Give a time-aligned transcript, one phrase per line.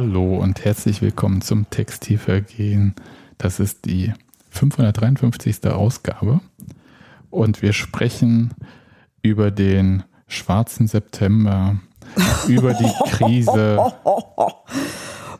[0.00, 2.94] Hallo und herzlich willkommen zum Textilvergehen.
[3.36, 4.12] Das ist die
[4.50, 5.66] 553.
[5.66, 6.38] Ausgabe
[7.30, 8.54] und wir sprechen
[9.22, 11.80] über den schwarzen September,
[12.46, 13.76] über die Krise,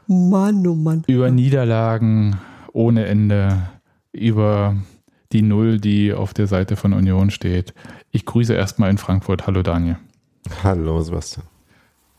[0.08, 1.04] Mann, oh Mann.
[1.06, 2.40] über Niederlagen
[2.72, 3.68] ohne Ende,
[4.10, 4.74] über
[5.30, 7.74] die Null, die auf der Seite von Union steht.
[8.10, 9.46] Ich grüße erstmal in Frankfurt.
[9.46, 9.98] Hallo Daniel.
[10.64, 11.46] Hallo Sebastian.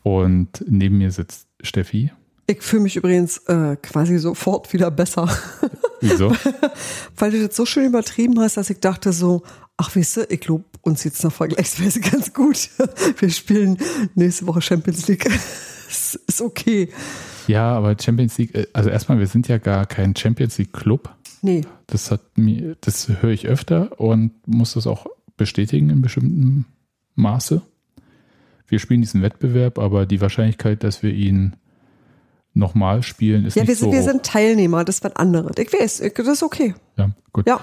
[0.03, 2.11] Und neben mir sitzt Steffi.
[2.49, 5.29] Ich fühle mich übrigens äh, quasi sofort wieder besser.
[6.01, 6.35] Wieso?
[7.15, 9.43] Weil du das so schön übertrieben hast, dass ich dachte so,
[9.77, 12.71] ach weißt du, ich lobe uns jetzt noch vergleichsweise ganz gut.
[13.19, 13.77] Wir spielen
[14.15, 15.25] nächste Woche Champions League.
[15.89, 16.89] ist, ist okay.
[17.45, 21.15] Ja, aber Champions League, äh, also erstmal, wir sind ja gar kein Champions League Club.
[21.43, 21.61] Nee.
[21.85, 25.05] Das hat mir, das höre ich öfter und muss das auch
[25.37, 26.65] bestätigen in bestimmtem
[27.13, 27.61] Maße.
[28.67, 31.55] Wir spielen diesen Wettbewerb, aber die Wahrscheinlichkeit, dass wir ihn
[32.53, 35.51] nochmal spielen, ist Ja, nicht wir so sind, wir sind Teilnehmer, das wird andere.
[35.57, 36.73] Ich weiß, ich- das ist okay.
[36.97, 37.47] Ja, gut.
[37.47, 37.59] Ja.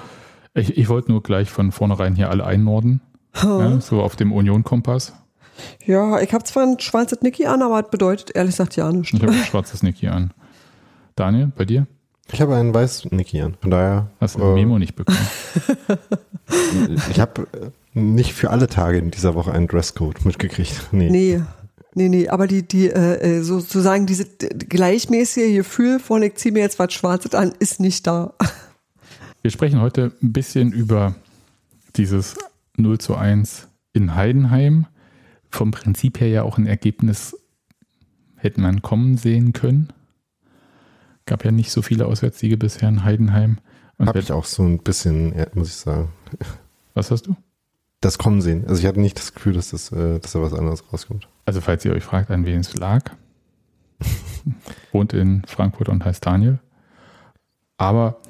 [0.55, 3.01] Ich, ich wollte nur gleich von vornherein hier alle einnorden.
[3.43, 5.13] Ja, so auf dem Union-Kompass.
[5.85, 9.13] Ja, ich habe zwar ein schwarzes Niki an, aber das bedeutet ehrlich gesagt ja nichts.
[9.13, 10.31] Ich habe ein schwarzes Nick hier an.
[11.17, 11.87] Daniel, bei dir?
[12.33, 13.57] Ich habe einen weißen Niki an.
[13.61, 15.19] Von daher, Hast du ein äh, Memo nicht bekommen?
[17.11, 17.47] ich habe
[17.95, 20.89] nicht für alle Tage in dieser Woche einen Dresscode mitgekriegt.
[20.93, 21.11] Nee.
[21.11, 21.43] Nee.
[21.99, 26.61] Nee, nee, aber die, die, äh, äh, sozusagen diese gleichmäßige Gefühl von, ich ziehe mir
[26.61, 28.35] jetzt was Schwarzes an, ist nicht da.
[29.43, 31.15] Wir sprechen heute ein bisschen über
[31.97, 32.37] dieses
[32.77, 34.87] 0 zu 1 in Heidenheim.
[35.49, 37.35] Vom Prinzip her ja auch ein Ergebnis
[38.37, 39.91] hätte man kommen sehen können.
[41.25, 43.57] Gab ja nicht so viele Auswärtssiege bisher in Heidenheim.
[43.99, 46.11] Habe ich auch so ein bisschen, ja, muss ich sagen,
[46.93, 47.37] was hast du?
[48.07, 48.65] Das kommen sehen.
[48.67, 51.29] Also ich hatte nicht das Gefühl, dass, das, äh, dass da was anderes rauskommt.
[51.45, 53.11] Also falls ihr euch fragt, an wen es lag,
[54.93, 56.61] wohnt in Frankfurt und heißt Daniel.
[57.79, 58.21] Aber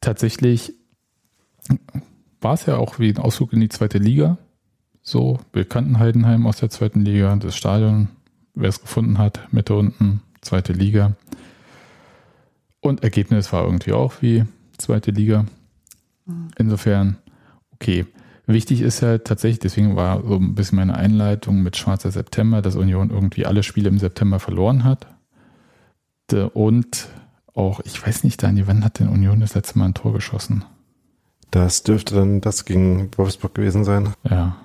[0.00, 0.74] tatsächlich
[2.40, 4.38] war es ja auch wie ein Ausflug in die zweite Liga.
[5.02, 8.08] So, wir kannten Heidenheim aus der zweiten Liga, das Stadion,
[8.54, 11.14] wer es gefunden hat, Mitte unten, zweite Liga.
[12.80, 14.44] Und Ergebnis war irgendwie auch wie
[14.78, 15.46] zweite Liga.
[16.58, 17.18] Insofern,
[17.72, 18.06] okay.
[18.46, 22.74] Wichtig ist ja tatsächlich, deswegen war so ein bisschen meine Einleitung mit Schwarzer September, dass
[22.74, 25.06] Union irgendwie alle Spiele im September verloren hat.
[26.54, 27.08] Und
[27.54, 30.64] auch, ich weiß nicht, Daniel, wann hat denn Union das letzte Mal ein Tor geschossen?
[31.50, 34.56] Das dürfte dann das gegen Wolfsburg gewesen sein, Ja,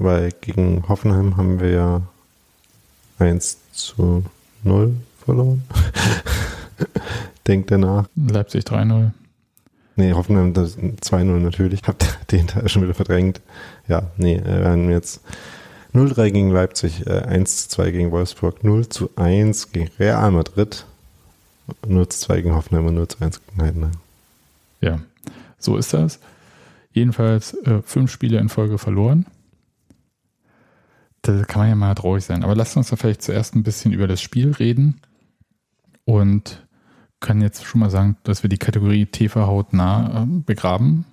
[0.00, 2.02] weil gegen Hoffenheim haben wir ja
[3.18, 4.24] 1 zu
[4.64, 5.62] 0 verloren.
[7.46, 8.08] Denkt danach.
[8.16, 9.10] Leipzig 3-0.
[9.96, 11.82] Nee, Hoffenheim das 2-0 natürlich.
[11.86, 13.40] Hab den Teil schon wieder verdrängt.
[13.88, 15.20] Ja, nee, äh, wir haben jetzt
[15.94, 20.84] 0-3 gegen Leipzig, äh, 1-2 gegen Wolfsburg, 0-1 gegen Real Madrid,
[21.86, 23.92] 0-2 gegen Hoffenheim und 0-1 gegen Heidenheim.
[24.80, 25.00] Ja,
[25.58, 26.20] so ist das.
[26.92, 29.26] Jedenfalls äh, fünf Spiele in Folge verloren.
[31.22, 32.42] Da kann man ja mal traurig sein.
[32.42, 35.00] Aber lasst uns doch vielleicht zuerst ein bisschen über das Spiel reden.
[36.04, 36.66] Und
[37.20, 41.04] kann jetzt schon mal sagen, dass wir die Kategorie TV hautnah äh, begraben.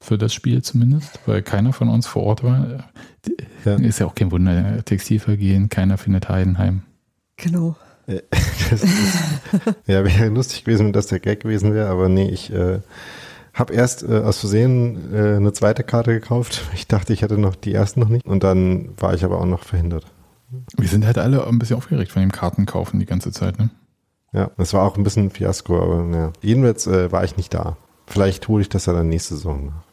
[0.00, 2.84] Für das Spiel zumindest, weil keiner von uns vor Ort war.
[3.64, 3.74] Ja.
[3.74, 6.82] Ist ja auch kein Wunder, Textilvergehen, keiner findet Heidenheim.
[7.36, 7.76] Genau.
[8.70, 9.18] Das ist,
[9.86, 12.80] ja, wäre lustig gewesen, wenn das der Gag gewesen wäre, aber nee, ich äh,
[13.54, 16.64] habe erst äh, aus Versehen äh, eine zweite Karte gekauft.
[16.74, 19.46] Ich dachte, ich hätte noch die erste noch nicht und dann war ich aber auch
[19.46, 20.06] noch verhindert.
[20.76, 23.70] Wir sind halt alle ein bisschen aufgeregt von dem Kartenkaufen die ganze Zeit, ne?
[24.32, 26.32] Ja, das war auch ein bisschen ein Fiasko, aber naja.
[26.42, 27.76] Jedenfalls äh, war ich nicht da.
[28.06, 29.88] Vielleicht hole ich das ja dann nächste Saison nach.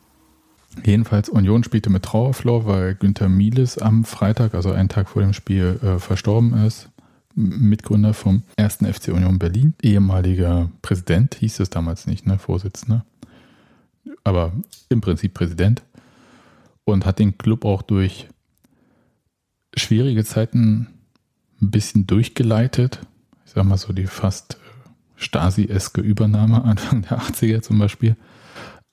[0.83, 5.33] Jedenfalls Union spielte mit Trauerflor, weil Günther Mieles am Freitag, also einen Tag vor dem
[5.33, 6.89] Spiel, äh, verstorben ist.
[7.33, 8.77] Mitgründer vom 1.
[8.77, 13.05] FC Union Berlin, ehemaliger Präsident, hieß es damals nicht, ne, Vorsitzender.
[14.23, 14.53] Aber
[14.89, 15.83] im Prinzip Präsident.
[16.85, 18.27] Und hat den Club auch durch
[19.75, 20.87] schwierige Zeiten
[21.61, 22.99] ein bisschen durchgeleitet.
[23.55, 24.57] Sag mal so die fast äh,
[25.15, 28.15] Stasi-eske Übernahme Anfang der 80er zum Beispiel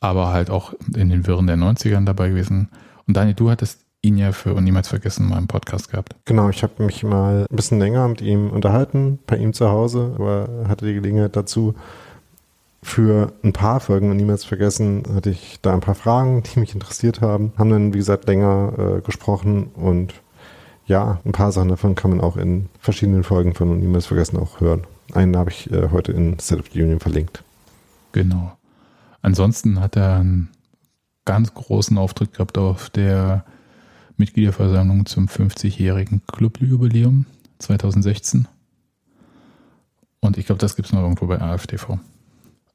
[0.02, 2.68] aber halt auch in den Wirren der 90ern dabei gewesen.
[3.06, 6.16] Und Daniel, du hattest ihn ja für und niemals vergessen mal im Podcast gehabt.
[6.24, 10.12] Genau, ich habe mich mal ein bisschen länger mit ihm unterhalten, bei ihm zu Hause,
[10.16, 11.74] aber hatte die Gelegenheit dazu.
[12.82, 16.74] Für ein paar Folgen und niemals vergessen, hatte ich da ein paar Fragen, die mich
[16.74, 17.52] interessiert haben.
[17.56, 20.14] Haben dann, wie gesagt, länger äh, gesprochen und
[20.86, 24.60] ja, ein paar Sachen davon kann man auch in verschiedenen Folgen von niemals vergessen auch
[24.60, 24.84] hören.
[25.12, 27.44] Einen habe ich äh, heute in State of the Union verlinkt.
[28.12, 28.56] Genau.
[29.20, 30.48] Ansonsten hat er einen
[31.24, 33.44] ganz großen Auftritt gehabt auf der
[34.16, 37.26] Mitgliederversammlung zum 50-jährigen Clubjubiläum
[37.58, 38.48] 2016.
[40.20, 41.98] Und ich glaube, das gibt es noch irgendwo bei AfTV.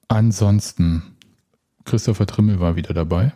[0.07, 1.03] Ansonsten,
[1.85, 3.33] Christopher Trimmel war wieder dabei.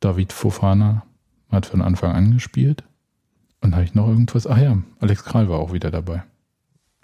[0.00, 1.04] David Fofana
[1.50, 2.84] hat von Anfang an gespielt.
[3.64, 4.46] Und habe ich noch irgendwas?
[4.46, 6.22] Ach ja, Alex Kral war auch wieder dabei.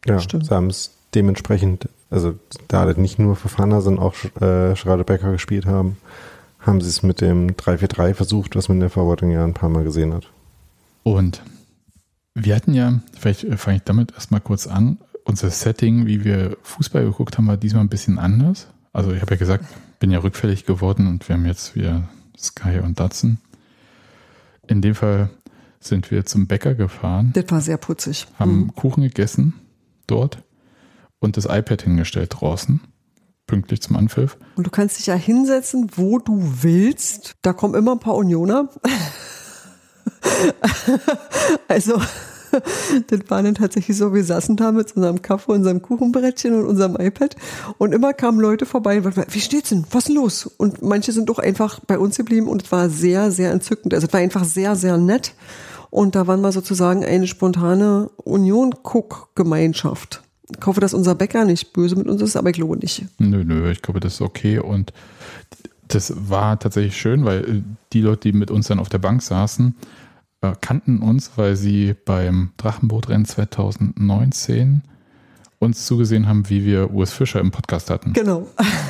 [0.04, 0.44] Ja, Stimmt.
[0.44, 5.64] sie haben es dementsprechend, also da nicht nur Fofana, sondern auch äh, Schrader Becker gespielt
[5.64, 5.96] haben,
[6.58, 9.70] haben sie es mit dem 3-4-3 versucht, was man in der Verwaltung ja ein paar
[9.70, 10.30] Mal gesehen hat.
[11.02, 11.42] Und
[12.34, 17.04] wir hatten ja, vielleicht fange ich damit erstmal kurz an, unser Setting, wie wir Fußball
[17.04, 18.68] geguckt haben, war diesmal ein bisschen anders.
[18.92, 19.64] Also ich habe ja gesagt,
[19.98, 22.02] bin ja rückfällig geworden und wir haben jetzt wieder
[22.36, 23.38] Sky und Datsun.
[24.66, 25.30] In dem Fall
[25.80, 27.30] sind wir zum Bäcker gefahren.
[27.34, 28.26] Das war sehr putzig.
[28.38, 28.74] Haben mhm.
[28.74, 29.54] Kuchen gegessen
[30.06, 30.42] dort
[31.18, 32.80] und das iPad hingestellt draußen,
[33.46, 34.36] pünktlich zum Anpfiff.
[34.56, 37.36] Und du kannst dich ja hinsetzen, wo du willst.
[37.42, 38.68] Da kommen immer ein paar Unioner.
[41.68, 42.00] also
[43.06, 46.96] das war dann tatsächlich so, wir saßen da mit unserem Kaffee, unserem Kuchenbrettchen und unserem
[46.96, 47.36] iPad
[47.78, 49.84] und immer kamen Leute vorbei und wie steht's denn?
[49.90, 50.46] Was ist denn los?
[50.46, 53.94] Und manche sind doch einfach bei uns geblieben und es war sehr, sehr entzückend.
[53.94, 55.32] Also es war einfach sehr, sehr nett
[55.90, 60.22] und da waren wir sozusagen eine spontane Union-Cook-Gemeinschaft.
[60.58, 63.04] Ich hoffe, dass unser Bäcker nicht böse mit uns ist, aber ich glaube nicht.
[63.18, 64.92] Nö, nö, ich glaube, das ist okay und
[65.88, 69.74] das war tatsächlich schön, weil die Leute, die mit uns dann auf der Bank saßen,
[70.42, 74.82] äh, kannten uns, weil sie beim Drachenbootrennen 2019
[75.58, 78.12] uns zugesehen haben, wie wir Urs Fischer im Podcast hatten.
[78.12, 78.46] Genau.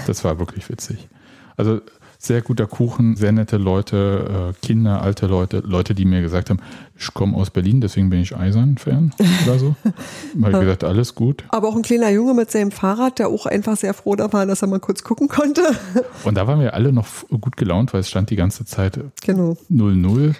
[0.06, 1.08] Das war wirklich witzig.
[1.56, 1.80] Also
[2.22, 6.60] sehr guter Kuchen, sehr nette Leute, äh, Kinder, alte Leute, Leute, die mir gesagt haben,
[6.94, 9.14] ich komme aus Berlin, deswegen bin ich Eisern-Fan
[9.46, 9.74] oder so.
[10.42, 11.44] Habe ich gesagt, alles gut.
[11.48, 14.44] Aber auch ein kleiner Junge mit seinem Fahrrad, der auch einfach sehr froh da war,
[14.44, 15.62] dass er mal kurz gucken konnte.
[16.24, 17.06] Und da waren wir alle noch
[17.40, 19.06] gut gelaunt, weil es stand die ganze Zeit 0-0.
[19.26, 19.56] Genau.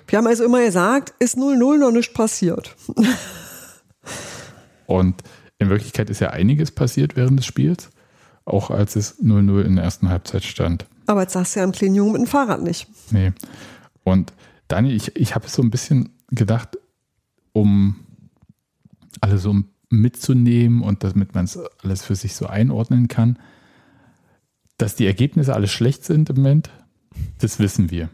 [0.06, 2.76] Wir haben also immer gesagt, ist 0-0 noch nicht passiert.
[4.86, 5.22] Und
[5.58, 7.88] in Wirklichkeit ist ja einiges passiert während des Spiels,
[8.44, 10.84] auch als es 0-0 in der ersten Halbzeit stand.
[11.10, 12.86] Aber jetzt sagst du ja am kleinen Jungen mit dem Fahrrad nicht.
[13.10, 13.32] Nee.
[14.04, 14.32] Und
[14.68, 16.78] Daniel, ich, ich habe so ein bisschen gedacht,
[17.52, 17.96] um
[19.20, 19.56] alle so
[19.88, 23.40] mitzunehmen und damit man es alles für sich so einordnen kann,
[24.78, 26.70] dass die Ergebnisse alle schlecht sind im Moment,
[27.40, 28.08] das wissen wir.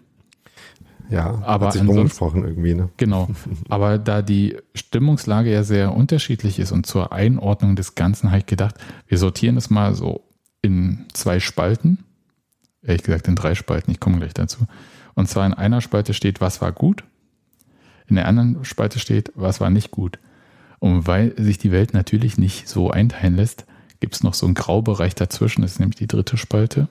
[1.11, 2.89] Ja, aber hat sich umgesprochen irgendwie, ne?
[2.97, 3.29] Genau.
[3.69, 8.47] Aber da die Stimmungslage ja sehr unterschiedlich ist und zur Einordnung des Ganzen habe ich
[8.47, 8.75] gedacht,
[9.07, 10.25] wir sortieren es mal so
[10.63, 12.06] in zwei Spalten
[12.87, 14.67] ehrlich gesagt in drei Spalten, ich komme gleich dazu.
[15.15, 17.05] Und zwar in einer Spalte steht, was war gut,
[18.07, 20.19] in der anderen Spalte steht, was war nicht gut.
[20.79, 23.65] Und weil sich die Welt natürlich nicht so einteilen lässt,
[24.01, 26.89] gibt es noch so einen Graubereich dazwischen, das ist nämlich die dritte Spalte.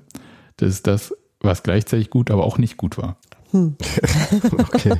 [0.57, 3.17] Das ist das, was gleichzeitig gut, aber auch nicht gut war.
[3.51, 3.75] Hm.
[4.51, 4.95] okay.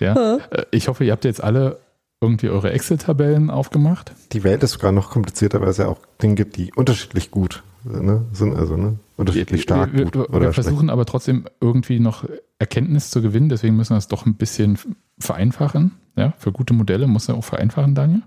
[0.00, 1.78] Ja, äh, ich hoffe, ihr habt jetzt alle
[2.20, 4.12] irgendwie eure Excel-Tabellen aufgemacht.
[4.32, 7.62] Die Welt ist sogar noch komplizierter, weil es ja auch Dinge gibt, die unterschiedlich gut
[7.84, 10.14] ne, sind, also ne, unterschiedlich stark wir, gut.
[10.14, 12.24] Wir, wir versuchen aber trotzdem irgendwie noch
[12.58, 14.78] Erkenntnis zu gewinnen, deswegen müssen wir es doch ein bisschen
[15.18, 15.92] vereinfachen.
[16.16, 18.22] Ja, für gute Modelle muss er auch vereinfachen, Daniel.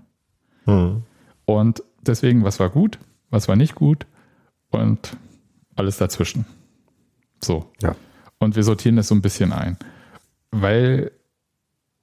[0.64, 1.02] Hm.
[1.44, 2.98] Und deswegen, was war gut,
[3.30, 4.06] was war nicht gut
[4.70, 5.16] und
[5.74, 6.44] alles dazwischen.
[7.42, 7.66] So.
[7.82, 7.96] Ja.
[8.38, 9.76] Und wir sortieren das so ein bisschen ein.
[10.50, 11.10] Weil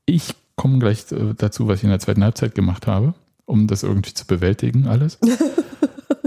[0.05, 3.13] ich komme gleich äh, dazu, was ich in der zweiten Halbzeit gemacht habe,
[3.45, 5.19] um das irgendwie zu bewältigen, alles.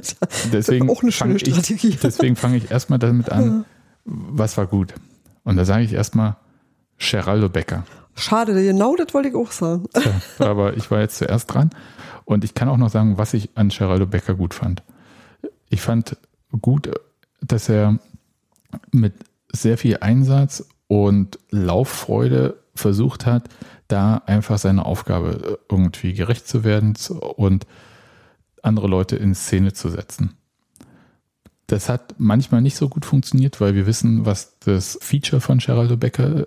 [0.53, 1.89] deswegen auch eine schöne Strategie.
[1.89, 3.65] Ich, deswegen fange ich erstmal damit an,
[4.05, 4.95] was war gut.
[5.45, 6.37] Und da sage ich erstmal
[6.99, 7.85] Geraldo Becker.
[8.15, 9.85] Schade, genau das wollte ich auch sagen.
[10.39, 11.71] Ja, aber ich war jetzt zuerst dran.
[12.25, 14.83] Und ich kann auch noch sagen, was ich an Geraldo Becker gut fand.
[15.69, 16.17] Ich fand
[16.61, 16.91] gut,
[17.41, 17.99] dass er
[18.93, 19.15] mit
[19.53, 23.49] sehr viel Einsatz und Lauffreude versucht hat,
[23.89, 26.95] da einfach seiner Aufgabe irgendwie gerecht zu werden
[27.37, 27.67] und
[28.63, 30.37] andere Leute in Szene zu setzen.
[31.67, 35.97] Das hat manchmal nicht so gut funktioniert, weil wir wissen, was das Feature von Geraldo
[35.97, 36.47] Becker,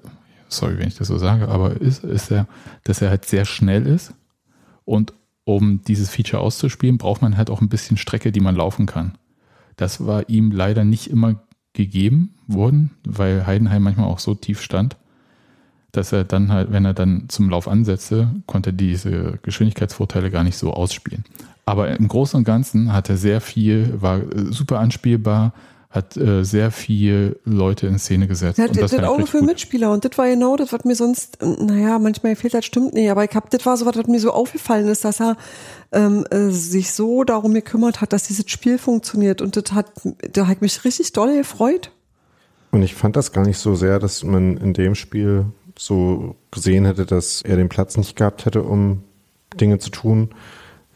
[0.49, 2.47] sorry, wenn ich das so sage, aber ist, ist er,
[2.83, 4.13] dass er halt sehr schnell ist.
[4.85, 5.13] Und
[5.45, 9.17] um dieses Feature auszuspielen, braucht man halt auch ein bisschen Strecke, die man laufen kann.
[9.75, 11.41] Das war ihm leider nicht immer
[11.73, 14.97] gegeben worden, weil Heidenheim manchmal auch so tief stand,
[15.91, 20.57] dass er dann halt, wenn er dann zum Lauf ansetzte, konnte diese Geschwindigkeitsvorteile gar nicht
[20.57, 21.23] so ausspielen.
[21.65, 25.53] Aber im Großen und Ganzen hat er sehr viel, war super anspielbar,
[25.93, 28.57] hat äh, sehr viel Leute in Szene gesetzt.
[28.57, 29.47] Ja, und das, das Auge für gut.
[29.47, 33.11] Mitspieler und das war genau das, was mir sonst, naja, manchmal fehlt das stimmt nicht,
[33.11, 35.37] aber ich hab, das war so was, was mir so aufgefallen ist, dass er
[35.91, 39.91] ähm, äh, sich so darum gekümmert hat, dass dieses Spiel funktioniert und das hat,
[40.31, 41.91] da hat mich richtig doll gefreut.
[42.71, 45.45] Und ich fand das gar nicht so sehr, dass man in dem Spiel
[45.77, 49.03] so gesehen hätte, dass er den Platz nicht gehabt hätte, um
[49.59, 50.29] Dinge zu tun.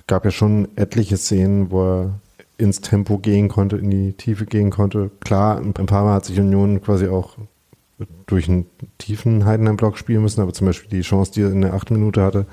[0.07, 2.19] Gab ja schon etliche Szenen, wo er
[2.57, 5.11] ins Tempo gehen konnte, in die Tiefe gehen konnte.
[5.19, 7.37] Klar, ein paar Mal hat sich Union quasi auch
[8.25, 8.65] durch einen
[8.97, 12.21] tiefen Heidenheim-Block spielen müssen, aber zum Beispiel die Chance, die er in der achten Minute
[12.21, 12.45] hatte,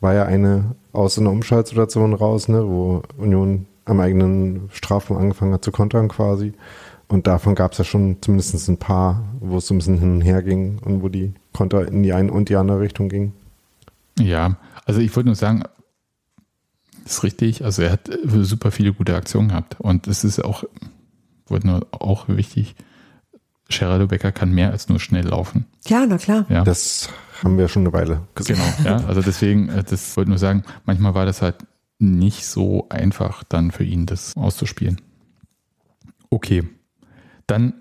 [0.00, 5.64] war ja eine aus einer Umschaltsituation raus, ne, wo Union am eigenen Strafraum angefangen hat
[5.64, 6.52] zu kontern quasi.
[7.08, 10.14] Und davon gab es ja schon zumindest ein paar, wo es so ein bisschen hin
[10.14, 13.32] und her ging und wo die Konter in die eine und die andere Richtung gingen.
[14.18, 15.64] Ja, also ich wollte nur sagen,
[17.04, 17.64] ist richtig.
[17.64, 19.80] Also er hat super viele gute Aktionen gehabt.
[19.80, 20.64] Und es ist auch,
[21.46, 22.74] wurde nur auch wichtig,
[23.68, 25.66] Gerardo Becker kann mehr als nur schnell laufen.
[25.86, 26.44] Ja, na klar.
[26.48, 26.64] Ja.
[26.64, 27.08] Das
[27.42, 28.56] haben wir schon eine Weile gesehen.
[28.56, 29.06] Genau, ja.
[29.06, 31.56] Also deswegen, äh, das wollte nur sagen, manchmal war das halt
[31.98, 35.00] nicht so einfach dann für ihn, das auszuspielen.
[36.30, 36.64] Okay.
[37.46, 37.74] Dann,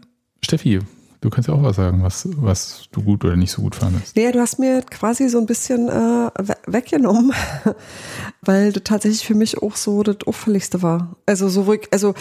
[0.43, 0.79] Steffi,
[1.21, 4.15] du kannst ja auch was sagen, was, was du gut oder nicht so gut fandest.
[4.15, 7.33] Naja, du hast mir quasi so ein bisschen äh, we- weggenommen,
[8.41, 11.15] weil das tatsächlich für mich auch so das Auffälligste war.
[11.25, 12.13] Also so also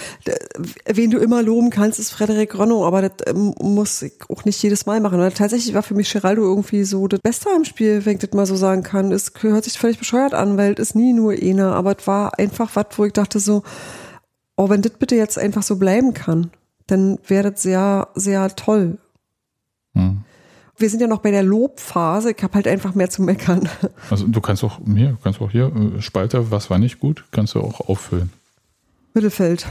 [0.86, 4.62] wen du immer loben kannst, ist Frederik Ronno, aber das ähm, muss ich auch nicht
[4.62, 5.18] jedes Mal machen.
[5.18, 8.32] Weil tatsächlich war für mich Geraldo irgendwie so das Beste am Spiel, wenn ich das
[8.32, 9.12] mal so sagen kann.
[9.12, 12.38] Es hört sich völlig bescheuert an, weil es ist nie nur einer, aber es war
[12.38, 13.62] einfach was, wo ich dachte so,
[14.56, 16.50] oh, wenn das bitte jetzt einfach so bleiben kann,
[16.88, 18.98] dann wäre das sehr, sehr toll.
[19.94, 20.24] Hm.
[20.76, 22.32] Wir sind ja noch bei der Lobphase.
[22.32, 23.68] Ich habe halt einfach mehr zu meckern.
[24.10, 27.24] Also du kannst auch hier, du kannst auch hier, äh, Spalter, was war nicht gut,
[27.30, 28.32] kannst du auch auffüllen.
[29.12, 29.66] Mittelfeld.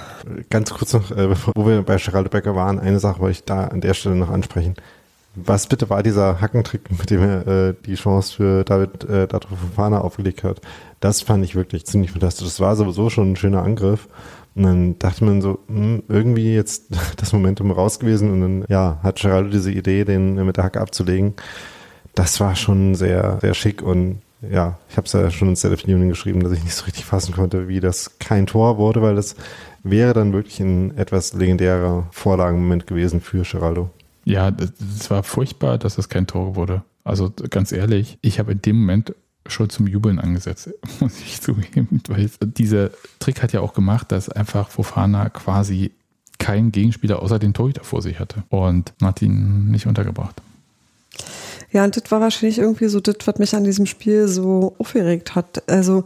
[0.50, 3.46] Ganz kurz noch, äh, bevor wo wir bei Geraldo Becker waren, eine Sache wollte ich
[3.46, 4.76] da an der Stelle noch ansprechen.
[5.40, 9.56] Was bitte war dieser Hackentrick, mit dem er äh, die Chance für David äh, Datro
[9.56, 10.62] Fofana aufgelegt hat?
[11.00, 12.48] Das fand ich wirklich ziemlich fantastisch.
[12.48, 14.08] Das war sowieso schon ein schöner Angriff.
[14.56, 16.86] Und dann dachte man so, hm, irgendwie jetzt
[17.18, 20.82] das Momentum raus gewesen und dann, ja, hat Geraldo diese Idee, den mit der Hacke
[20.82, 21.36] abzulegen.
[22.16, 25.94] Das war schon sehr, sehr schick und ja, ich habe es ja schon ins Telephone
[25.94, 29.16] Union geschrieben, dass ich nicht so richtig fassen konnte, wie das kein Tor wurde, weil
[29.16, 29.36] das
[29.84, 33.90] wäre dann wirklich ein etwas legendärer Vorlagenmoment gewesen für Geraldo.
[34.28, 36.84] Ja, das war furchtbar, dass es kein Tor wurde.
[37.06, 39.16] Also ganz ehrlich, ich habe in dem Moment
[39.46, 40.70] schon zum Jubeln angesetzt,
[41.00, 42.02] muss ich zugeben.
[42.10, 45.92] Weil dieser Trick hat ja auch gemacht, dass einfach Fofana quasi
[46.40, 50.42] keinen Gegenspieler außer den Torhüter vor sich hatte und hat ihn nicht untergebracht.
[51.72, 55.36] Ja, und das war wahrscheinlich irgendwie so das, was mich an diesem Spiel so aufgeregt
[55.36, 55.70] hat.
[55.70, 56.04] Also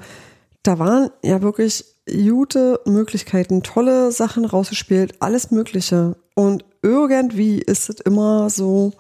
[0.61, 6.15] da waren ja wirklich gute Möglichkeiten, tolle Sachen rausgespielt, alles Mögliche.
[6.35, 8.93] Und irgendwie ist es immer so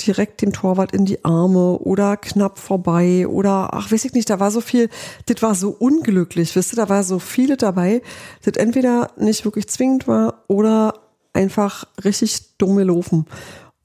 [0.00, 4.40] direkt dem Torwart in die Arme oder knapp vorbei oder ach, weiß ich nicht, da
[4.40, 4.90] war so viel,
[5.26, 8.02] das war so unglücklich, wisst ihr, da war so viele dabei,
[8.44, 10.94] das entweder nicht wirklich zwingend war oder
[11.32, 13.26] einfach richtig dumm gelaufen.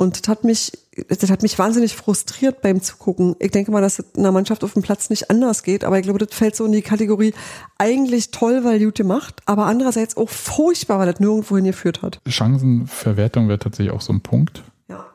[0.02, 0.72] Und das hat mich,
[1.10, 3.36] das hat mich wahnsinnig frustriert beim Zugucken.
[3.40, 5.98] Ich denke mal, dass es in einer Mannschaft auf dem Platz nicht anders geht, aber
[6.00, 7.34] ich glaube, das fällt so in die Kategorie
[7.78, 12.22] eigentlich toll, weil gut gemacht, aber andererseits auch furchtbar, weil das nirgendwo hingeführt hat.
[12.26, 15.06] Chancenverwertung wäre tatsächlich auch so ein Punkt, Ja.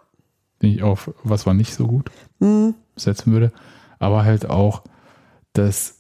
[0.61, 2.11] den ich auf was war nicht so gut
[2.41, 2.75] Hm.
[2.95, 3.53] setzen würde.
[3.99, 4.83] Aber halt auch
[5.55, 5.95] das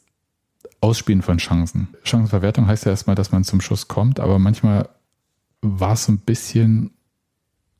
[0.83, 1.89] Ausspielen von Chancen.
[2.03, 4.91] Chancenverwertung heißt ja erstmal, dass man zum Schuss kommt, aber manchmal
[5.63, 6.91] war es so ein bisschen,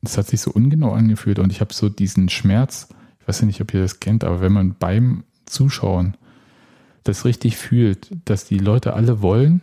[0.07, 3.47] es hat sich so ungenau angefühlt und ich habe so diesen Schmerz, ich weiß ja
[3.47, 6.15] nicht, ob ihr das kennt, aber wenn man beim Zuschauen
[7.03, 9.61] das richtig fühlt, dass die Leute alle wollen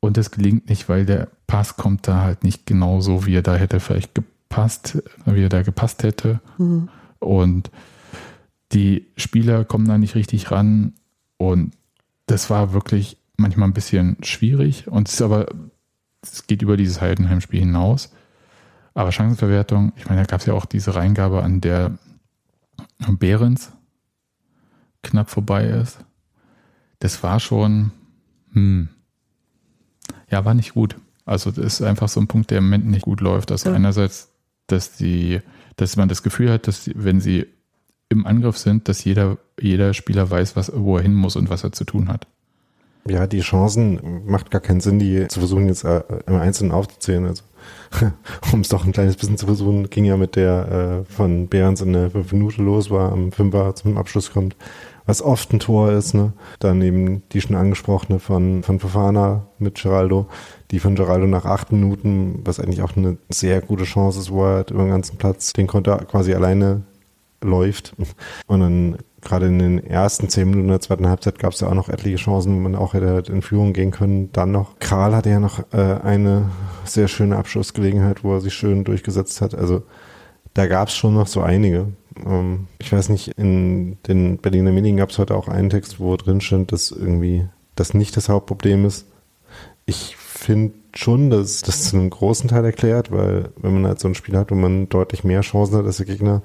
[0.00, 3.42] und das gelingt nicht, weil der Pass kommt da halt nicht genau so, wie er
[3.42, 6.40] da hätte vielleicht gepasst, wie er da gepasst hätte.
[6.58, 6.88] Mhm.
[7.18, 7.70] Und
[8.72, 10.94] die Spieler kommen da nicht richtig ran.
[11.36, 11.72] Und
[12.26, 14.88] das war wirklich manchmal ein bisschen schwierig.
[14.88, 15.46] Und es ist aber,
[16.22, 18.12] es geht über dieses Heidenheim-Spiel hinaus.
[18.94, 21.98] Aber Chancenverwertung, ich meine, da gab es ja auch diese Reingabe, an der
[23.08, 23.72] Behrens
[25.02, 25.98] knapp vorbei ist.
[26.98, 27.92] Das war schon,
[28.52, 28.88] hm,
[30.28, 30.96] ja, war nicht gut.
[31.24, 33.52] Also das ist einfach so ein Punkt, der im Moment nicht gut läuft.
[33.52, 33.76] Also Ja.
[33.76, 34.32] einerseits,
[34.66, 35.40] dass die,
[35.76, 37.46] dass man das Gefühl hat, dass wenn sie
[38.08, 41.62] im Angriff sind, dass jeder, jeder Spieler weiß, was, wo er hin muss und was
[41.64, 42.26] er zu tun hat.
[43.08, 47.26] Ja, die Chancen macht gar keinen Sinn, die zu versuchen jetzt äh, im Einzelnen aufzuzählen.
[47.26, 47.42] Also,
[48.52, 51.80] um es doch ein kleines bisschen zu versuchen, ging ja mit der äh, von Behrens
[51.80, 54.54] in der 5 Minute los war, am Fünfer zum Abschluss kommt,
[55.06, 56.32] was oft ein Tor ist, ne?
[56.60, 60.26] Dann eben die schon angesprochene von, von Fofana mit Geraldo,
[60.70, 64.44] die von Geraldo nach acht Minuten, was eigentlich auch eine sehr gute Chance ist, wo
[64.44, 66.82] er halt über den ganzen Platz den Konter quasi alleine
[67.42, 67.94] läuft.
[68.46, 71.74] Und dann gerade in den ersten zehn Minuten der zweiten Halbzeit gab es ja auch
[71.74, 74.32] noch etliche Chancen, wo man auch hätte halt in Führung gehen können.
[74.32, 76.46] Dann noch, Kral hatte ja noch äh, eine
[76.84, 79.54] sehr schöne Abschlussgelegenheit, wo er sich schön durchgesetzt hat.
[79.54, 79.82] Also
[80.54, 81.88] da gab es schon noch so einige.
[82.26, 86.16] Ähm, ich weiß nicht, in den Berliner Medien gab es heute auch einen Text, wo
[86.16, 89.06] drin stand, dass irgendwie das nicht das Hauptproblem ist.
[89.86, 94.08] Ich finde schon, dass das zu einem großen Teil erklärt, weil wenn man halt so
[94.08, 96.42] ein Spiel hat, wo man deutlich mehr Chancen hat als der Gegner,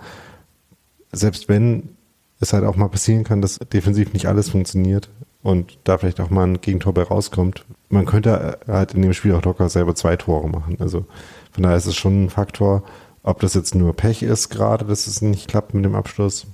[1.11, 1.94] selbst wenn
[2.39, 5.09] es halt auch mal passieren kann, dass defensiv nicht alles funktioniert
[5.41, 9.33] und da vielleicht auch mal ein Gegentor bei rauskommt, man könnte halt in dem Spiel
[9.33, 10.77] auch locker selber zwei Tore machen.
[10.79, 11.05] Also
[11.51, 12.83] von daher ist es schon ein Faktor,
[13.23, 16.47] ob das jetzt nur Pech ist gerade, dass es nicht klappt mit dem Abschluss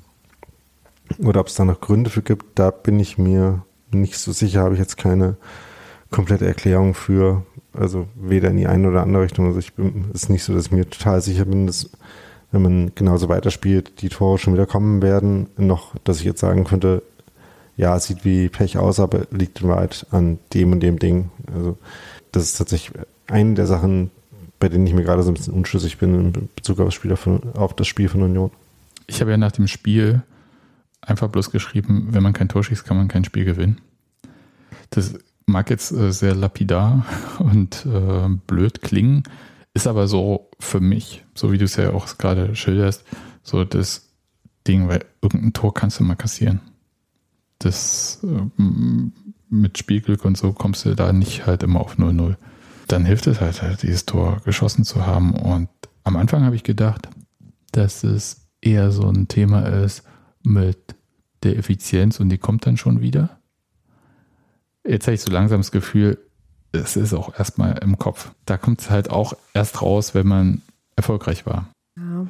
[1.20, 4.62] oder ob es da noch Gründe für gibt, da bin ich mir nicht so sicher,
[4.62, 5.36] habe ich jetzt keine
[6.10, 7.46] komplette Erklärung für.
[7.74, 9.48] Also weder in die eine oder andere Richtung.
[9.48, 11.90] Also ich bin, ist nicht so, dass ich mir total sicher bin, dass
[12.52, 15.48] wenn man genauso weiterspielt, die Tore schon wieder kommen werden.
[15.58, 17.02] Noch, dass ich jetzt sagen könnte,
[17.78, 21.32] ja, es sieht wie Pech aus, aber liegt Wahrheit an dem und dem Ding.
[21.54, 21.78] Also
[22.32, 24.12] das ist tatsächlich eine der Sachen,
[24.60, 27.16] bei denen ich mir gerade so ein bisschen unschlüssig bin in Bezug auf das Spiel,
[27.56, 28.52] auf das Spiel von Union.
[29.08, 30.22] Ich habe ja nach dem Spiel
[31.02, 33.80] einfach bloß geschrieben, wenn man kein Tor schießt, kann man kein Spiel gewinnen.
[34.92, 35.16] Das
[35.46, 37.06] mag jetzt äh, sehr lapidar
[37.40, 39.24] und äh, blöd klingen,
[39.74, 43.04] ist aber so für mich, so wie du es ja auch gerade schilderst,
[43.44, 44.10] so das
[44.68, 46.62] Ding, weil irgendein Tor kannst du mal kassieren.
[47.60, 48.62] Das äh,
[49.50, 52.36] mit Spielglück und so kommst du da nicht halt immer auf 0-0.
[52.88, 55.34] Dann hilft es halt, halt, dieses Tor geschossen zu haben.
[55.34, 55.70] Und
[56.04, 57.10] am Anfang habe ich gedacht,
[57.72, 60.04] dass es eher so ein Thema ist
[60.44, 60.96] mit
[61.44, 63.40] der Effizienz und die kommt dann schon wieder.
[64.86, 66.18] Jetzt habe ich so langsam das Gefühl,
[66.72, 68.32] es ist auch erstmal im Kopf.
[68.46, 70.62] Da kommt es halt auch erst raus, wenn man
[70.96, 71.68] erfolgreich war.
[71.98, 72.28] Ja.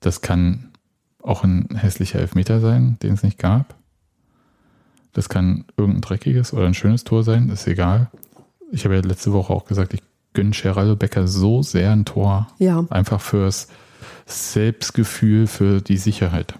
[0.00, 0.68] Das kann
[1.22, 3.74] auch ein hässlicher Elfmeter sein, den es nicht gab.
[5.12, 8.08] Das kann irgendein dreckiges oder ein schönes Tor sein, ist egal.
[8.70, 10.02] Ich habe ja letzte Woche auch gesagt, ich
[10.32, 12.48] gönne Geraldo Becker so sehr ein Tor.
[12.58, 12.84] Ja.
[12.90, 13.68] Einfach fürs
[14.26, 16.54] Selbstgefühl, für die Sicherheit.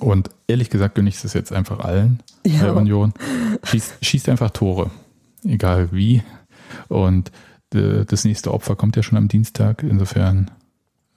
[0.00, 2.62] Und ehrlich gesagt gönne ich es jetzt einfach allen ja.
[2.62, 3.14] bei Union.
[3.62, 4.90] Schießt, schießt einfach Tore,
[5.44, 6.22] egal wie.
[6.88, 7.30] Und
[7.74, 9.82] äh, das nächste Opfer kommt ja schon am Dienstag.
[9.82, 10.50] Insofern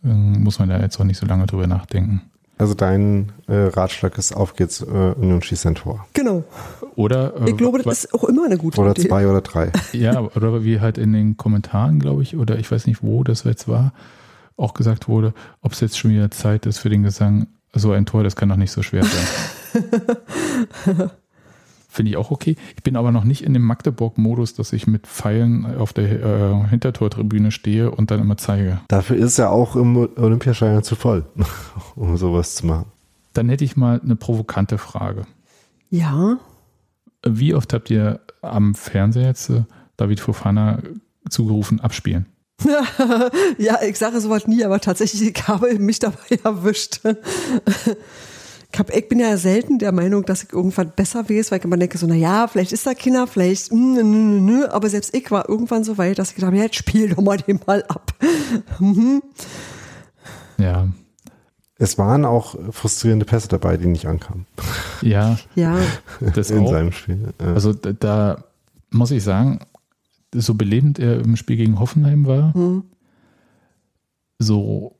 [0.03, 2.21] äh, muss man da jetzt auch nicht so lange drüber nachdenken.
[2.59, 6.07] Also dein äh, Ratschlag ist, auf geht's, äh, Union schießt ein Tor.
[6.13, 6.43] Genau.
[6.95, 9.01] Oder äh, ich glaube, das ist auch immer eine gute oder Idee.
[9.01, 9.71] Oder zwei oder drei.
[9.93, 13.43] Ja, oder wie halt in den Kommentaren, glaube ich, oder ich weiß nicht, wo das
[13.43, 13.93] jetzt war,
[14.55, 18.07] auch gesagt wurde, ob es jetzt schon wieder Zeit ist für den Gesang, so ein
[18.07, 21.11] Tor, das kann doch nicht so schwer sein.
[21.97, 22.55] Finde ich auch okay.
[22.75, 26.67] Ich bin aber noch nicht in dem Magdeburg-Modus, dass ich mit Pfeilen auf der äh,
[26.69, 28.81] Hintertortribüne stehe und dann immer zeige.
[28.87, 31.25] Dafür ist ja auch im Olympiastadion zu voll,
[31.95, 32.85] um sowas zu machen.
[33.33, 35.25] Dann hätte ich mal eine provokante Frage.
[35.89, 36.37] Ja.
[37.25, 39.63] Wie oft habt ihr am Fernseher jetzt äh,
[39.97, 40.83] David Fofana
[41.31, 42.27] zugerufen, abspielen?
[43.57, 47.01] ja, ich sage sowas nie, aber tatsächlich, ich habe mich dabei erwischt.
[48.77, 51.65] Ich, hab, ich bin ja selten der Meinung, dass ich irgendwann besser weiß, weil ich
[51.65, 55.15] immer denke, so, na ja, vielleicht ist da Kinder, vielleicht, mh, mh, mh, aber selbst
[55.15, 57.57] ich war irgendwann so weit, dass ich gedacht habe, ja, jetzt spiel doch mal den
[57.57, 58.13] Ball ab.
[58.79, 59.23] Mhm.
[60.59, 60.87] ja.
[61.79, 64.45] Es waren auch frustrierende Pässe dabei, die nicht ankamen.
[65.01, 65.39] Ja.
[65.55, 65.79] Ja.
[66.35, 66.69] Das In auch.
[66.71, 67.33] seinem Spiel.
[67.41, 67.53] Ja.
[67.55, 68.43] Also da
[68.91, 69.59] muss ich sagen,
[70.35, 72.83] so belebend er im Spiel gegen Hoffenheim war, Hm.
[74.37, 74.96] so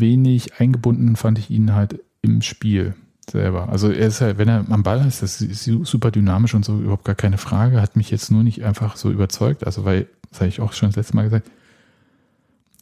[0.00, 2.94] wenig eingebunden fand ich ihn halt im Spiel
[3.30, 3.68] selber.
[3.68, 6.78] Also er ist halt, wenn er am Ball ist, das ist super dynamisch und so,
[6.78, 9.64] überhaupt gar keine Frage, hat mich jetzt nur nicht einfach so überzeugt.
[9.66, 11.50] Also weil, das habe ich auch schon das letzte Mal gesagt,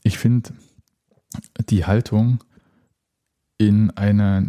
[0.03, 0.51] ich finde
[1.69, 2.43] die Haltung
[3.59, 4.45] in einer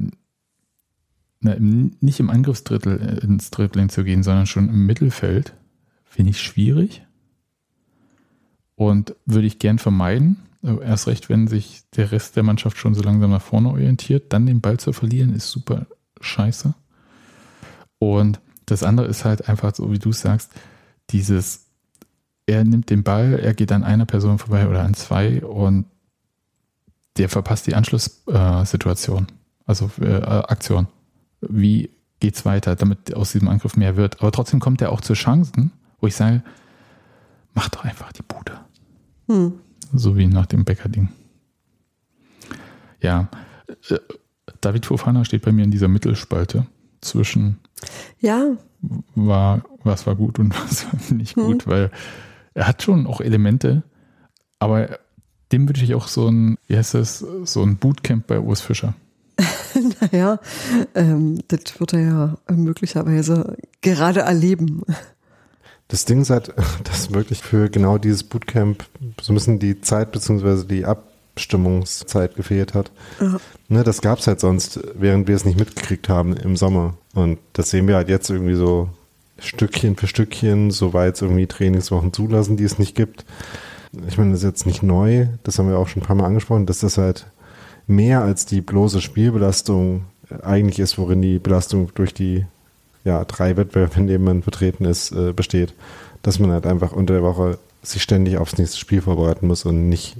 [1.43, 5.53] na, nicht im Angriffsdrittel äh, ins Dribbling zu gehen, sondern schon im Mittelfeld,
[6.05, 7.05] finde ich schwierig
[8.75, 10.37] und würde ich gern vermeiden.
[10.63, 14.31] Also erst recht, wenn sich der Rest der Mannschaft schon so langsam nach vorne orientiert,
[14.31, 15.85] dann den Ball zu verlieren, ist super
[16.21, 16.73] scheiße.
[17.99, 20.51] Und das andere ist halt einfach so, wie du sagst,
[21.09, 21.65] dieses,
[22.45, 25.85] er nimmt den Ball, er geht an einer Person vorbei oder an zwei und
[27.17, 29.27] der verpasst die Anschlusssituation,
[29.65, 30.87] also äh, Aktion.
[31.41, 34.21] Wie geht's weiter, damit aus diesem Angriff mehr wird?
[34.21, 36.41] Aber trotzdem kommt er auch zu Chancen, wo ich sage,
[37.53, 38.59] mach doch einfach die Bude.
[39.27, 39.59] Hm.
[39.93, 41.09] So wie nach dem Bäcker-Ding.
[43.01, 43.29] Ja,
[43.89, 43.99] äh,
[44.61, 46.65] David Fofana steht bei mir in dieser Mittelspalte
[47.01, 47.59] zwischen
[48.19, 48.55] Ja,
[49.15, 51.43] war, was war gut und was war nicht Hm.
[51.43, 51.91] gut, weil
[52.53, 53.83] er hat schon auch Elemente,
[54.59, 54.99] aber
[55.51, 58.95] dem würde ich auch so ein, wie heißt das, so ein Bootcamp bei Urs Fischer.
[60.01, 60.39] naja,
[60.95, 64.81] ähm, das wird er ja möglicherweise gerade erleben.
[65.93, 66.51] Das Ding ist halt,
[66.85, 68.83] dass wirklich für genau dieses Bootcamp
[69.21, 70.65] so ein bisschen die Zeit bzw.
[70.65, 70.85] die
[71.35, 72.91] Bestimmungszeit gefehlt hat.
[73.21, 73.37] Ja.
[73.67, 76.95] Ne, das gab es halt sonst, während wir es nicht mitgekriegt haben im Sommer.
[77.13, 78.89] Und das sehen wir halt jetzt irgendwie so
[79.37, 83.23] Stückchen für Stückchen, soweit es irgendwie Trainingswochen zulassen, die es nicht gibt.
[84.07, 86.25] Ich meine, das ist jetzt nicht neu, das haben wir auch schon ein paar Mal
[86.25, 87.27] angesprochen, dass das halt
[87.85, 90.05] mehr als die bloße Spielbelastung
[90.41, 92.47] eigentlich ist, worin die Belastung durch die
[93.03, 95.73] ja, drei Wettbewerbe, in denen man vertreten ist, äh, besteht.
[96.21, 99.89] Dass man halt einfach unter der Woche sich ständig aufs nächste Spiel vorbereiten muss und
[99.89, 100.15] nicht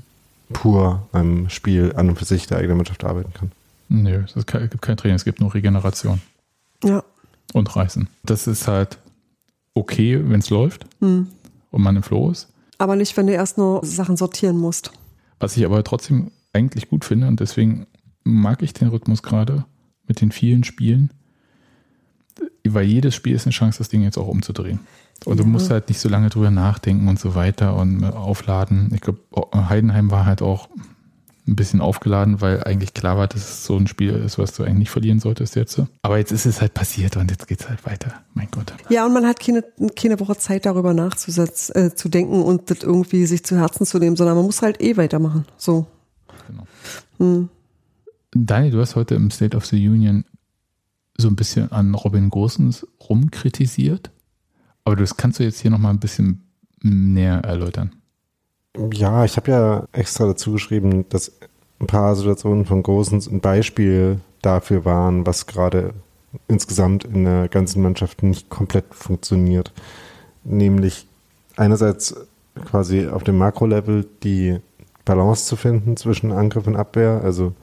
[0.51, 3.51] pur am Spiel an und für sich der eigenen Mannschaft arbeiten kann.
[3.89, 6.21] Nö, es kein, gibt kein Training, es gibt nur Regeneration.
[6.83, 7.03] Ja.
[7.53, 8.09] Und Reißen.
[8.23, 8.97] Das ist halt
[9.73, 11.27] okay, wenn es läuft Hm.
[11.71, 12.47] und man im Flow ist.
[12.77, 14.91] Aber nicht, wenn du erst nur Sachen sortieren musst.
[15.39, 17.87] Was ich aber trotzdem eigentlich gut finde und deswegen
[18.23, 19.65] mag ich den Rhythmus gerade
[20.07, 21.11] mit den vielen Spielen,
[22.67, 24.79] weil jedes Spiel ist eine Chance, das Ding jetzt auch umzudrehen.
[25.25, 25.49] Und du Ja.
[25.49, 28.91] musst halt nicht so lange drüber nachdenken und so weiter und aufladen.
[28.93, 29.19] Ich glaube,
[29.53, 30.69] Heidenheim war halt auch
[31.45, 34.63] ein bisschen aufgeladen, weil eigentlich klar war, dass es so ein Spiel ist, was du
[34.63, 35.81] eigentlich nicht verlieren solltest jetzt.
[36.01, 38.13] Aber jetzt ist es halt passiert und jetzt geht es halt weiter.
[38.33, 38.73] Mein Gott.
[38.89, 39.61] Ja, und man hat keine,
[39.97, 43.99] keine Woche Zeit, darüber nachzusetzen, äh, zu denken und das irgendwie sich zu Herzen zu
[43.99, 45.45] nehmen, sondern man muss halt eh weitermachen.
[45.57, 45.85] So.
[46.47, 46.63] Genau.
[47.17, 47.49] Hm.
[48.33, 50.23] Daniel, du hast heute im State of the Union
[51.17, 54.11] so ein bisschen an Robin Gosens rumkritisiert.
[54.83, 56.43] Aber das kannst du jetzt hier nochmal ein bisschen
[56.81, 57.93] näher erläutern.
[58.93, 61.31] Ja, ich habe ja extra dazu geschrieben, dass
[61.79, 65.93] ein paar Situationen von Gosens ein Beispiel dafür waren, was gerade
[66.47, 69.71] insgesamt in der ganzen Mannschaft nicht komplett funktioniert.
[70.43, 71.07] Nämlich
[71.55, 72.15] einerseits
[72.65, 74.59] quasi auf dem Makrolevel die
[75.05, 77.21] Balance zu finden zwischen Angriff und Abwehr.
[77.23, 77.53] Also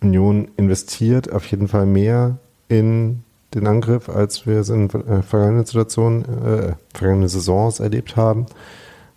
[0.00, 2.38] Union investiert auf jeden Fall mehr
[2.78, 3.22] in
[3.54, 8.46] den Angriff, als wir es in äh, vergangenen Situationen, äh, vergangenen Saisons erlebt haben.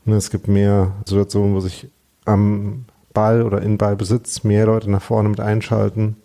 [0.05, 1.87] Ne, Es gibt mehr Situationen, wo sich
[2.25, 6.17] am Ball oder in Ballbesitz mehr Leute nach vorne mit einschalten.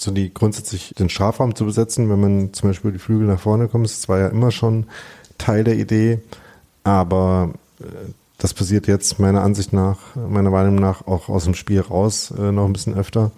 [0.00, 3.68] So die grundsätzlich den Strafraum zu besetzen, wenn man zum Beispiel die Flügel nach vorne
[3.68, 4.86] kommt, das war ja immer schon
[5.38, 6.20] Teil der Idee.
[6.84, 7.84] Aber äh,
[8.38, 12.50] das passiert jetzt meiner Ansicht nach, meiner Meinung nach auch aus dem Spiel raus äh,
[12.50, 13.30] noch ein bisschen öfter.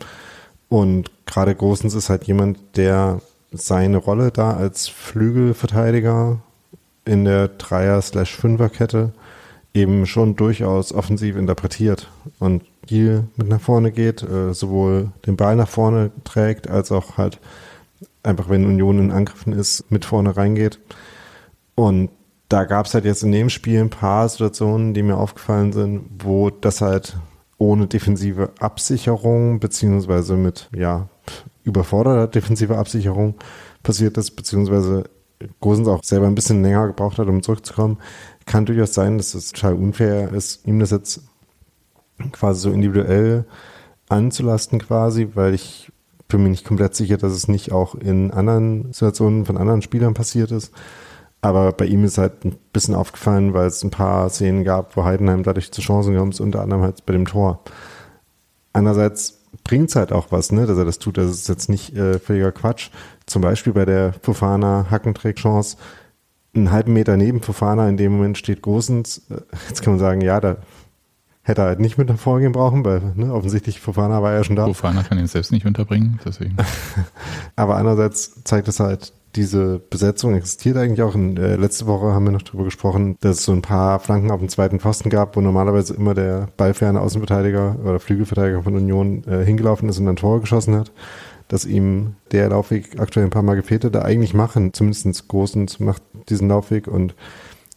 [0.69, 3.21] Und gerade Großens ist halt jemand, der
[3.53, 6.39] seine Rolle da als Flügelverteidiger
[7.05, 9.13] in der Dreier-Fünfer-Kette
[9.75, 15.57] eben schon durchaus offensiv interpretiert und viel mit nach vorne geht, äh, sowohl den Ball
[15.57, 17.39] nach vorne trägt, als auch halt
[18.23, 20.79] einfach, wenn Union in Angriffen ist, mit vorne reingeht.
[21.75, 22.11] Und
[22.49, 26.03] da gab es halt jetzt in dem Spiel ein paar Situationen, die mir aufgefallen sind,
[26.19, 27.17] wo das halt
[27.59, 31.09] ohne defensive Absicherung, beziehungsweise mit, ja,
[31.65, 33.35] überforderter defensiver Absicherung
[33.83, 35.05] passiert ist, beziehungsweise
[35.61, 37.99] Gosens auch selber ein bisschen länger gebraucht hat, um zurückzukommen.
[38.47, 41.23] Kann durchaus sein, dass es total unfair ist, ihm das jetzt
[42.33, 43.45] quasi so individuell
[44.09, 45.93] anzulasten quasi, weil ich
[46.29, 50.15] bin mir nicht komplett sicher, dass es nicht auch in anderen Situationen von anderen Spielern
[50.15, 50.73] passiert ist.
[51.43, 55.05] Aber bei ihm ist halt ein bisschen aufgefallen, weil es ein paar Szenen gab, wo
[55.05, 57.61] Heidenheim dadurch zu Chancen gekommen ist, unter anderem halt bei dem Tor.
[58.73, 61.19] Andererseits bringt es halt auch was, ne, dass er das tut.
[61.19, 62.91] Das ist jetzt nicht äh, völliger Quatsch.
[63.27, 65.77] Zum Beispiel bei der Fofana Hackenträg-Chance,
[66.55, 69.23] einen halben Meter neben Fofana, in dem Moment steht Gosens.
[69.31, 70.57] Äh, Jetzt kann man sagen, ja, da
[71.43, 74.57] hätte er halt nicht mit nach vorgehen brauchen, weil ne, offensichtlich Fofana war ja schon
[74.57, 74.67] da.
[74.67, 76.57] Fofana kann ihn selbst nicht unterbringen, deswegen.
[77.57, 81.15] Aber andererseits zeigt es halt, diese Besetzung existiert eigentlich auch.
[81.15, 84.31] In, äh, letzte Woche haben wir noch darüber gesprochen, dass es so ein paar Flanken
[84.31, 89.25] auf dem zweiten Pfosten gab, wo normalerweise immer der ballferne Außenverteidiger oder Flügelverteidiger von Union
[89.25, 90.93] äh, hingelaufen ist und ein Tor geschossen hat.
[91.49, 95.79] Dass ihm der Laufweg aktuell ein paar Mal gefehlt hat, da eigentlich machen, zumindest Großens
[95.79, 97.15] macht diesen Laufweg und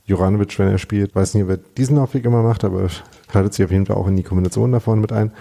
[0.06, 2.88] Juranovic, wenn er spielt, weiß nicht, ob er diesen Laufweg immer macht, aber
[3.32, 5.32] schaltet sich auf jeden Fall auch in die Kombination da vorne mit ein.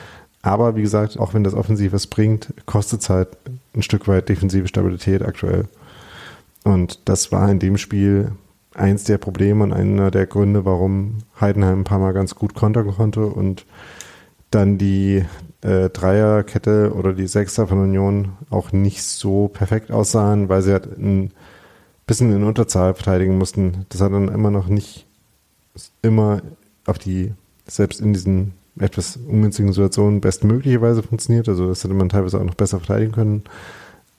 [0.43, 3.29] Aber wie gesagt, auch wenn das offensiv was bringt, kostet es halt
[3.75, 5.65] ein Stück weit defensive Stabilität aktuell.
[6.65, 8.33] Und das war in dem Spiel
[8.75, 12.89] eins der Probleme und einer der Gründe, warum Heidenheim ein paar Mal ganz gut kontern
[12.95, 13.67] konnte und
[14.51, 15.25] dann die
[15.63, 20.87] äh, Dreierkette oder die Sechser von Union auch nicht so perfekt aussahen, weil sie halt
[20.99, 21.33] ein
[22.07, 23.87] bisschen in Unterzahl verteidigen mussten.
[23.89, 25.07] Das hat dann immer noch nicht
[26.03, 26.43] immer
[26.87, 27.35] auf die,
[27.67, 31.49] selbst in diesen etwas ungünstigen Situationen bestmöglicherweise funktioniert.
[31.49, 33.45] Also das hätte man teilweise auch noch besser verteidigen können.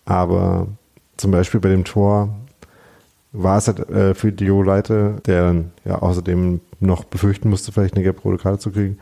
[0.06, 0.68] Aber
[1.20, 2.36] zum Beispiel bei dem Tor
[3.32, 7.96] war es halt äh, für Dio Leite, der dann ja außerdem noch befürchten musste, vielleicht
[7.96, 8.98] eine gelb-rote Karte zu kriegen,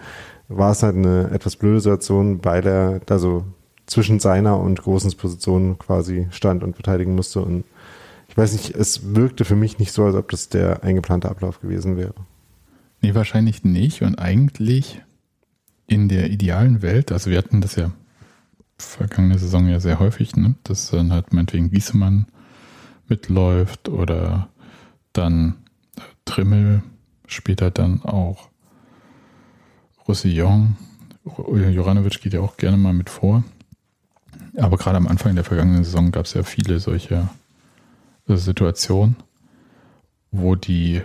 [0.49, 3.45] war es halt eine etwas blöde Situation, weil er da so
[3.85, 7.41] zwischen seiner und Großens Position quasi stand und verteidigen musste.
[7.41, 7.63] Und
[8.27, 11.61] ich weiß nicht, es wirkte für mich nicht so, als ob das der eingeplante Ablauf
[11.61, 12.13] gewesen wäre.
[13.01, 14.01] Nee, wahrscheinlich nicht.
[14.01, 15.01] Und eigentlich
[15.85, 17.91] in der idealen Welt, also wir hatten das ja
[18.77, 20.55] vergangene Saison ja sehr häufig, ne?
[20.63, 22.27] dass dann halt meinetwegen Giesemann
[23.07, 24.49] mitläuft oder
[25.13, 25.55] dann
[26.25, 26.83] Trimmel,
[27.25, 28.49] später dann auch
[30.07, 30.77] Roussillon.
[31.25, 33.43] Joranovic geht ja auch gerne mal mit vor.
[34.55, 37.29] Aber gerade am Anfang der vergangenen Saison gab es ja viele solche
[38.27, 39.15] Situationen,
[40.31, 41.01] wo die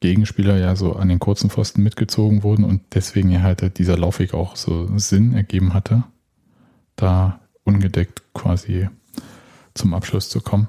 [0.00, 4.34] Gegenspieler ja so an den kurzen Pfosten mitgezogen wurden und deswegen ja halt dieser Laufweg
[4.34, 6.04] auch so Sinn ergeben hatte,
[7.00, 8.88] da ungedeckt quasi
[9.74, 10.68] zum Abschluss zu kommen.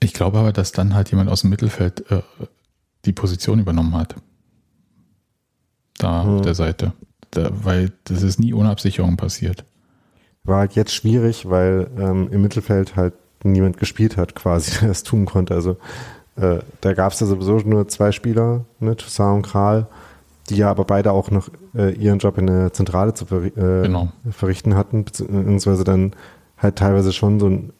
[0.00, 2.22] Ich glaube aber, dass dann halt jemand aus dem Mittelfeld äh,
[3.04, 4.16] die Position übernommen hat.
[5.98, 6.36] Da hm.
[6.36, 6.92] auf der Seite.
[7.30, 9.64] Da, weil das ist nie ohne Absicherung passiert.
[10.44, 15.02] War halt jetzt schwierig, weil ähm, im Mittelfeld halt niemand gespielt hat, quasi, der das
[15.02, 15.54] tun konnte.
[15.54, 15.76] Also
[16.36, 19.86] äh, da gab es ja sowieso nur zwei Spieler, ne, Toussaint und Kral,
[20.52, 23.50] die ja aber beide auch noch äh, ihren Job in der Zentrale zu ver äh,
[23.82, 24.12] genau.
[24.30, 26.12] verrichten hatten, beziehungsweise dann
[26.58, 27.72] halt teilweise schon so ein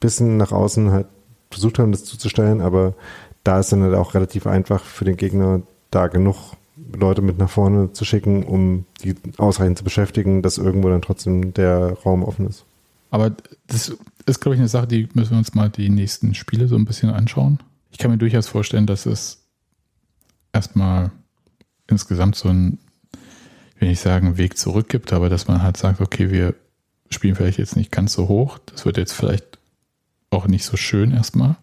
[0.00, 1.06] bisschen nach außen halt
[1.50, 2.94] versucht haben, das zuzustellen, aber
[3.44, 6.52] da ist dann halt auch relativ einfach für den Gegner, da genug
[6.94, 11.54] Leute mit nach vorne zu schicken, um die ausreichend zu beschäftigen, dass irgendwo dann trotzdem
[11.54, 12.64] der Raum offen ist.
[13.10, 13.32] Aber
[13.66, 16.76] das ist, glaube ich, eine Sache, die müssen wir uns mal die nächsten Spiele so
[16.76, 17.58] ein bisschen anschauen.
[17.90, 19.42] Ich kann mir durchaus vorstellen, dass es
[20.52, 21.10] erstmal
[21.88, 22.78] insgesamt so ein,
[23.74, 26.54] ich will nicht sagen, Weg zurück gibt, aber dass man halt sagt, okay, wir
[27.10, 28.58] spielen vielleicht jetzt nicht ganz so hoch.
[28.66, 29.58] Das wird jetzt vielleicht
[30.30, 31.56] auch nicht so schön erstmal,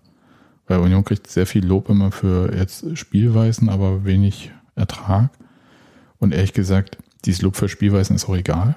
[0.68, 5.30] weil Union kriegt sehr viel Lob immer für jetzt Spielweisen, aber wenig Ertrag.
[6.18, 8.76] Und ehrlich gesagt, dieses Lob für Spielweisen ist auch egal.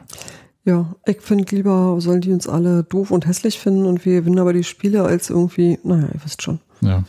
[0.65, 4.39] Ja, ich finde lieber, sollen die uns alle doof und hässlich finden und wir gewinnen
[4.39, 6.61] aber die Spiele als irgendwie, naja, ihr wisst schon.
[6.83, 7.05] Ja.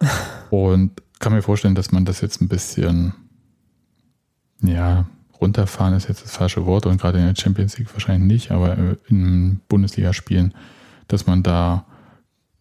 [0.50, 3.12] Und kann mir vorstellen, dass man das jetzt ein bisschen,
[4.62, 5.06] ja,
[5.40, 8.96] runterfahren ist jetzt das falsche Wort und gerade in der Champions League wahrscheinlich nicht, aber
[9.08, 10.54] in Bundesligaspielen,
[11.06, 11.84] dass man da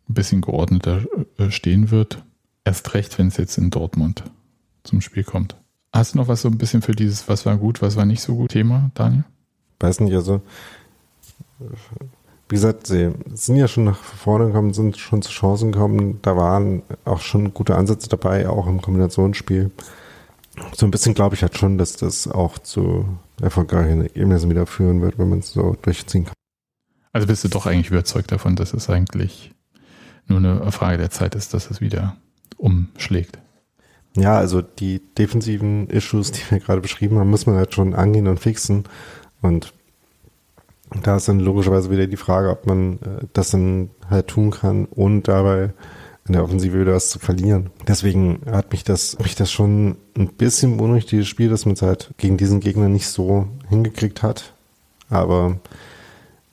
[0.10, 1.02] ein bisschen geordneter
[1.38, 2.24] äh, stehen wird.
[2.64, 4.24] Erst recht, wenn es jetzt in Dortmund
[4.84, 5.56] zum Spiel kommt.
[5.94, 8.22] Hast du noch was so ein bisschen für dieses, was war gut, was war nicht
[8.22, 9.24] so gut Thema, Daniel?
[9.80, 10.42] Weiß nicht, also
[12.50, 16.20] wie gesagt, sie sind ja schon nach vorne gekommen, sind schon zu Chancen gekommen.
[16.22, 19.72] Da waren auch schon gute Ansätze dabei, auch im Kombinationsspiel.
[20.74, 25.02] So ein bisschen glaube ich halt schon, dass das auch zu erfolgreichen Ergebnissen wieder führen
[25.02, 26.34] wird, wenn man es so durchziehen kann.
[27.14, 29.54] Also bist du doch eigentlich überzeugt davon, dass es eigentlich
[30.28, 32.18] nur eine Frage der Zeit ist, dass es wieder
[32.58, 33.40] umschlägt?
[34.16, 38.28] Ja, also die defensiven Issues, die wir gerade beschrieben haben, muss man halt schon angehen
[38.28, 38.86] und fixen.
[39.42, 39.74] Und
[41.04, 44.88] da ist dann logischerweise wieder die Frage, ob man äh, das dann halt tun kann,
[44.90, 45.74] ohne dabei
[46.28, 47.70] in der Offensive wieder was zu verlieren.
[47.88, 51.82] Deswegen hat mich das, mich das schon ein bisschen beunruhigt, dieses Spiel, dass man es
[51.82, 54.54] halt gegen diesen Gegner nicht so hingekriegt hat.
[55.10, 55.60] Aber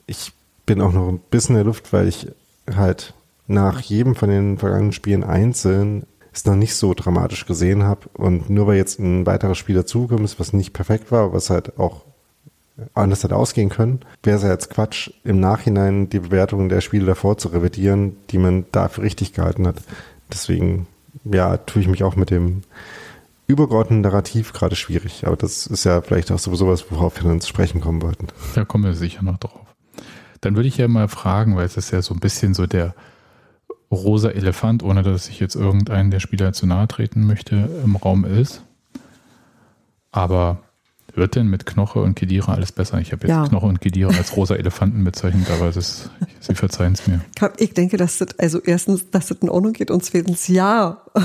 [0.06, 0.32] ich
[0.66, 2.28] bin auch noch ein bisschen in der Luft, weil ich
[2.74, 3.14] halt
[3.46, 8.08] nach jedem von den vergangenen Spielen einzeln es noch nicht so dramatisch gesehen habe.
[8.14, 11.78] Und nur weil jetzt ein weiteres Spiel dazugekommen ist, was nicht perfekt war, was halt
[11.78, 12.02] auch
[12.94, 17.06] anders hätte ausgehen können, wäre es ja jetzt Quatsch, im Nachhinein die Bewertungen der Spiele
[17.06, 19.76] davor zu revidieren, die man dafür richtig gehalten hat.
[20.32, 20.86] Deswegen,
[21.24, 22.62] ja, tue ich mich auch mit dem
[23.46, 25.26] übergeordneten Narrativ gerade schwierig.
[25.26, 28.28] Aber das ist ja vielleicht auch sowieso was, worauf wir dann zu sprechen kommen wollten.
[28.54, 29.60] Da kommen wir sicher noch drauf.
[30.40, 32.94] Dann würde ich ja mal fragen, weil es ist ja so ein bisschen so der
[33.90, 38.24] rosa Elefant, ohne dass ich jetzt irgendeinen der Spieler zu nahe treten möchte, im Raum
[38.24, 38.62] ist.
[40.10, 40.63] Aber
[41.16, 42.98] wird denn mit Knoche und Kedira alles besser?
[43.00, 43.46] Ich habe jetzt ja.
[43.46, 47.20] Knoche und Kedira als rosa Elefanten bezeichnet, aber das, Sie verzeihen es mir.
[47.58, 51.02] Ich denke, dass das, also erstens, dass das in Ordnung geht und zweitens, ja.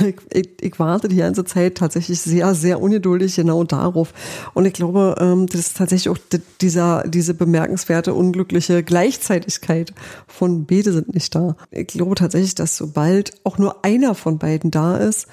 [0.00, 4.12] Ich, ich, ich, warte die ganze Zeit tatsächlich sehr, sehr ungeduldig genau darauf.
[4.52, 6.18] Und ich glaube, ähm, das ist tatsächlich auch
[6.60, 9.94] dieser, diese bemerkenswerte, unglückliche Gleichzeitigkeit
[10.26, 11.56] von beide sind nicht da.
[11.70, 15.28] Ich glaube tatsächlich, dass sobald auch nur einer von beiden da ist,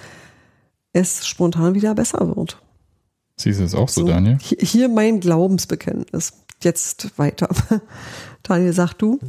[0.93, 2.61] es spontan wieder besser wird.
[3.39, 4.37] Siehst du es auch so, so, Daniel?
[4.41, 6.33] Hier mein Glaubensbekenntnis.
[6.61, 7.49] Jetzt weiter.
[8.43, 9.19] Daniel, sag du?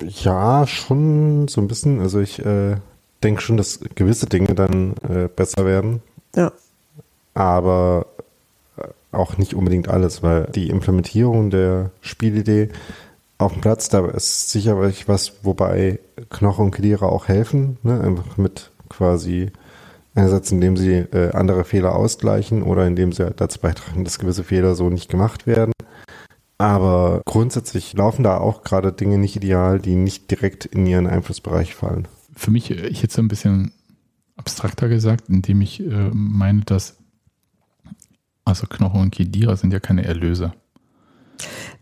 [0.00, 2.00] Ja, schon so ein bisschen.
[2.00, 2.76] Also ich äh,
[3.22, 6.02] denke schon, dass gewisse Dinge dann äh, besser werden.
[6.34, 6.52] Ja.
[7.34, 8.06] Aber
[8.78, 12.70] äh, auch nicht unbedingt alles, weil die Implementierung der Spielidee
[13.38, 15.98] auf dem Platz, da ist sicherlich was, wobei
[16.30, 18.00] Knoche und Kedira auch helfen, ne?
[18.00, 19.50] einfach mit quasi
[20.16, 24.74] Einerseits, indem sie äh, andere Fehler ausgleichen oder indem sie dazu beitragen, dass gewisse Fehler
[24.74, 25.72] so nicht gemacht werden.
[26.56, 31.74] Aber grundsätzlich laufen da auch gerade Dinge nicht ideal, die nicht direkt in ihren Einflussbereich
[31.74, 32.08] fallen.
[32.34, 33.72] Für mich, äh, ich hätte es ein bisschen
[34.36, 36.96] abstrakter gesagt, indem ich äh, meine, dass
[38.46, 40.54] Also Knoche und Kedira sind ja keine Erlöser.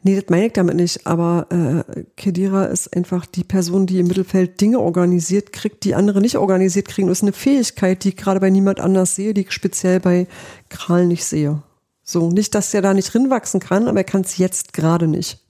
[0.03, 4.07] Nee, das meine ich damit nicht, aber äh, Kedira ist einfach die Person, die im
[4.07, 7.09] Mittelfeld Dinge organisiert kriegt, die andere nicht organisiert kriegen.
[7.09, 10.27] Das ist eine Fähigkeit, die ich gerade bei niemand anders sehe, die ich speziell bei
[10.69, 11.63] Kral nicht sehe.
[12.03, 15.41] So, nicht, dass er da nicht rinwachsen kann, aber er kann es jetzt gerade nicht.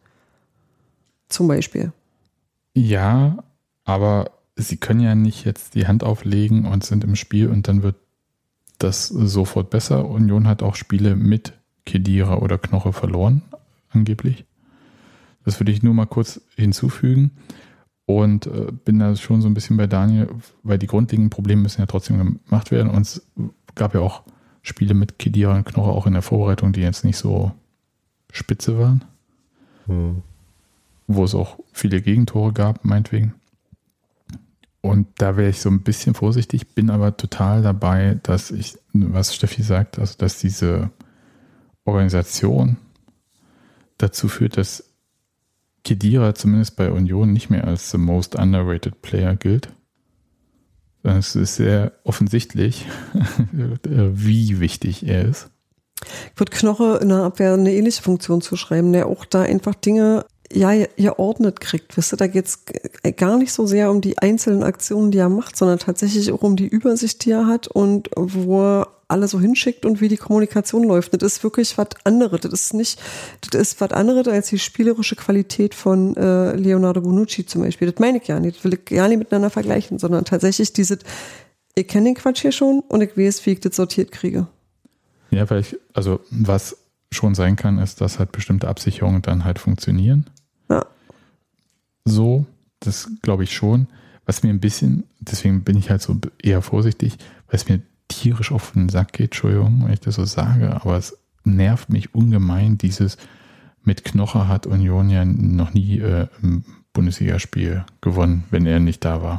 [1.28, 1.92] Zum Beispiel.
[2.74, 3.38] Ja,
[3.84, 7.82] aber sie können ja nicht jetzt die Hand auflegen und sind im Spiel und dann
[7.82, 7.96] wird
[8.78, 10.08] das sofort besser.
[10.08, 11.54] Union hat auch Spiele mit
[11.86, 13.42] Kedira oder Knoche verloren,
[13.94, 14.44] angeblich.
[15.44, 17.32] Das würde ich nur mal kurz hinzufügen.
[18.06, 20.28] Und äh, bin da schon so ein bisschen bei Daniel,
[20.62, 22.90] weil die grundlegenden Probleme müssen ja trotzdem gemacht werden.
[22.90, 23.26] Und es
[23.74, 24.22] gab ja auch
[24.62, 27.52] Spiele mit Kedira und Knoche auch in der Vorbereitung, die jetzt nicht so
[28.30, 29.04] spitze waren.
[29.86, 30.22] Hm.
[31.06, 33.34] Wo es auch viele Gegentore gab, meinetwegen.
[34.80, 39.34] Und da wäre ich so ein bisschen vorsichtig, bin aber total dabei, dass ich, was
[39.34, 40.90] Steffi sagt, also dass diese
[41.86, 42.76] Organisation
[44.04, 44.84] dazu führt, dass
[45.82, 49.68] Kedira zumindest bei Union nicht mehr als the most underrated player gilt.
[51.02, 52.86] Es ist sehr offensichtlich,
[53.82, 55.50] wie wichtig er ist.
[56.32, 60.24] Ich würde Knoche in der Abwehr eine ähnliche Funktion zuschreiben, der auch da einfach Dinge
[60.54, 61.96] ja, geordnet kriegt.
[61.96, 62.64] Wisst ihr, da geht es
[63.16, 66.56] gar nicht so sehr um die einzelnen Aktionen, die er macht, sondern tatsächlich auch um
[66.56, 70.84] die Übersicht, die er hat und wo er alle so hinschickt und wie die Kommunikation
[70.84, 71.12] läuft.
[71.14, 72.40] Das ist wirklich was anderes.
[72.40, 73.00] Das ist nicht,
[73.50, 77.90] das ist was anderes als die spielerische Qualität von äh, Leonardo Bonucci zum Beispiel.
[77.90, 78.56] Das meine ich ja nicht.
[78.56, 81.00] Das will ich gar nicht miteinander vergleichen, sondern tatsächlich dieses,
[81.74, 84.46] ich kenne den Quatsch hier schon und ich weiß, wie ich das sortiert kriege.
[85.30, 86.76] Ja, weil ich, also was
[87.12, 90.30] schon sein kann, ist, dass halt bestimmte Absicherungen dann halt funktionieren.
[92.04, 92.46] So,
[92.80, 93.88] das glaube ich schon.
[94.26, 98.52] Was mir ein bisschen, deswegen bin ich halt so eher vorsichtig, weil es mir tierisch
[98.52, 102.78] auf den Sack geht, Entschuldigung, wenn ich das so sage, aber es nervt mich ungemein,
[102.78, 103.16] dieses
[103.82, 106.64] mit Knoche hat Union ja noch nie äh, im
[106.94, 109.38] Bundesligaspiel gewonnen, wenn er nicht da war.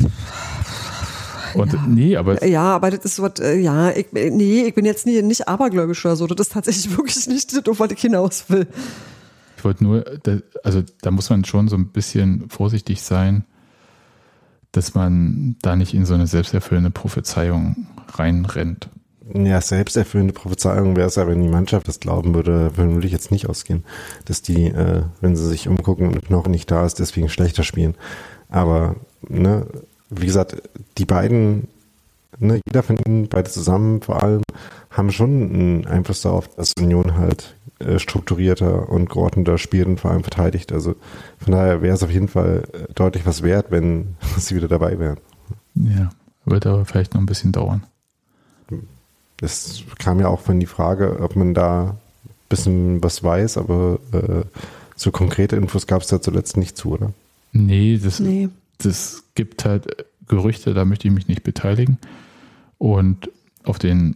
[1.56, 1.86] Und ja.
[1.88, 2.46] nee, aber.
[2.46, 5.48] Ja, aber das ist so was, äh, ja, ich, nee, ich bin jetzt nie, nicht
[5.48, 6.28] abergläubisch oder so.
[6.28, 8.68] Das ist tatsächlich wirklich nicht das, was ich hinaus will.
[9.66, 10.06] Wollte nur,
[10.64, 13.44] also da muss man schon so ein bisschen vorsichtig sein,
[14.72, 18.90] dass man da nicht in so eine selbsterfüllende Prophezeiung reinrennt.
[19.34, 23.32] Ja, selbsterfüllende Prophezeiung wäre es ja, wenn die Mannschaft das glauben würde, würde ich jetzt
[23.32, 23.84] nicht ausgehen,
[24.26, 27.96] dass die, äh, wenn sie sich umgucken und noch nicht da ist, deswegen schlechter spielen.
[28.50, 28.98] Aber,
[29.28, 29.66] ne,
[30.12, 30.62] wie gesagt,
[31.00, 31.70] die beiden,
[32.38, 34.44] ne, jeder von ihnen, beide zusammen vor allem,
[34.92, 40.12] haben schon einen Einfluss darauf, dass Union halt äh, strukturierter und geordneter spielt und vor
[40.12, 40.72] allem verteidigt.
[40.72, 40.96] Also
[41.40, 45.00] von daher wäre es auf jeden Fall äh, deutlich was wert, wenn sie wieder dabei
[45.00, 45.18] wären.
[45.76, 46.10] Ja,
[46.46, 47.84] wird aber vielleicht noch ein bisschen dauern.
[49.42, 51.98] Es kam ja auch von die Frage, ob man da ein
[52.50, 54.44] bisschen was weiß, aber äh,
[54.96, 57.14] so konkrete Infos gab es da zuletzt nicht zu, oder?
[57.52, 58.50] Nee, das, nee.
[58.78, 61.98] das gibt halt Gerüchte, da möchte ich mich nicht beteiligen.
[62.78, 63.30] Und
[63.64, 64.16] auf den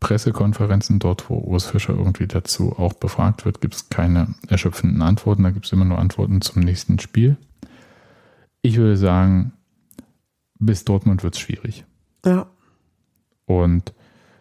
[0.00, 5.42] Pressekonferenzen, dort wo Urs Fischer irgendwie dazu auch befragt wird, gibt es keine erschöpfenden Antworten.
[5.42, 7.36] Da gibt es immer nur Antworten zum nächsten Spiel.
[8.62, 9.52] Ich würde sagen,
[10.58, 11.84] bis Dortmund wird es schwierig.
[12.24, 12.46] Ja.
[13.46, 13.92] Und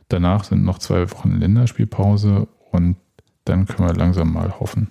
[0.09, 2.97] danach sind noch zwei Wochen Länderspielpause und
[3.45, 4.89] dann können wir langsam mal hoffen.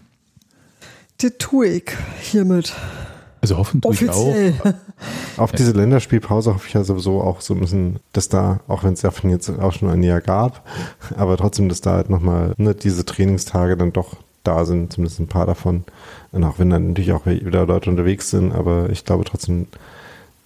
[1.19, 2.75] Das tue ich hiermit.
[3.41, 4.35] Also hoffen tue ich auch.
[5.37, 8.95] Auf diese Länderspielpause hoffe ich ja sowieso auch so ein bisschen, dass da, auch wenn
[8.95, 10.67] es ja von jetzt auch schon ein Jahr gab,
[11.17, 15.27] aber trotzdem, dass da halt nochmal ne, diese Trainingstage dann doch da sind, zumindest ein
[15.27, 15.85] paar davon.
[16.33, 19.67] Und auch wenn dann natürlich auch wieder Leute unterwegs sind, aber ich glaube trotzdem,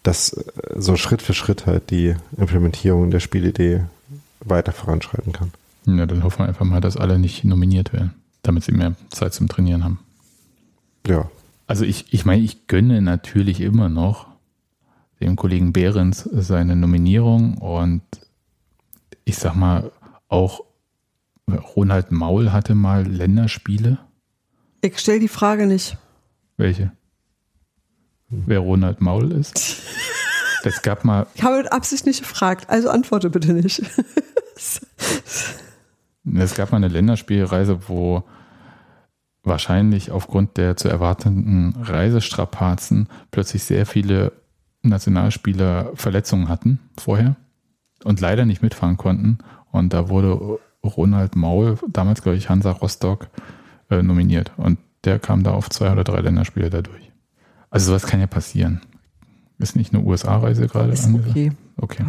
[0.03, 0.43] dass äh,
[0.76, 3.82] so Schritt für Schritt halt die Implementierung der Spielidee
[4.41, 5.53] weiter voranschreiten kann.
[5.86, 9.34] Ja, dann hoffen wir einfach mal, dass alle nicht nominiert werden, damit sie mehr Zeit
[9.34, 9.99] zum Trainieren haben.
[11.07, 11.30] Ja.
[11.71, 14.27] Also ich, ich meine, ich gönne natürlich immer noch
[15.21, 18.03] dem Kollegen Behrens seine Nominierung und
[19.25, 19.93] ich sag mal,
[20.27, 20.64] auch
[21.77, 24.01] Ronald Maul hatte mal Länderspiele.
[24.81, 25.97] Ich stelle die Frage nicht.
[26.57, 26.91] Welche?
[28.31, 29.81] Wer Ronald Maul ist?
[30.64, 31.27] Es gab mal.
[31.37, 33.81] Ich habe mit Absicht nicht gefragt, also antworte bitte nicht.
[34.57, 38.25] es gab mal eine Länderspielreise, wo
[39.43, 44.32] wahrscheinlich aufgrund der zu erwartenden Reisestrapazen plötzlich sehr viele
[44.82, 47.36] Nationalspieler Verletzungen hatten vorher
[48.05, 49.38] und leider nicht mitfahren konnten.
[49.72, 53.28] Und da wurde Ronald Maul, damals glaube ich Hansa Rostock,
[53.91, 54.53] äh, nominiert.
[54.57, 57.11] Und der kam da auf zwei oder drei Länderspiele dadurch.
[57.70, 58.80] Also sowas kann ja passieren.
[59.59, 60.93] Ist nicht eine USA-Reise gerade?
[60.93, 61.53] Ist okay.
[61.76, 62.05] Okay.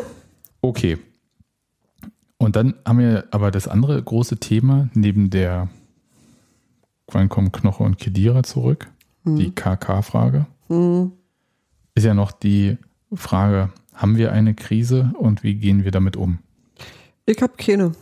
[0.60, 0.98] okay.
[2.36, 5.68] Und dann haben wir aber das andere große Thema neben der,
[7.08, 8.88] wann kommen Knoche und Kedira zurück?
[9.24, 9.36] Hm.
[9.36, 10.46] Die KK-Frage.
[10.68, 11.12] Hm.
[11.94, 12.78] Ist ja noch die
[13.12, 16.38] Frage, haben wir eine Krise und wie gehen wir damit um?
[17.26, 17.92] Ich habe keine.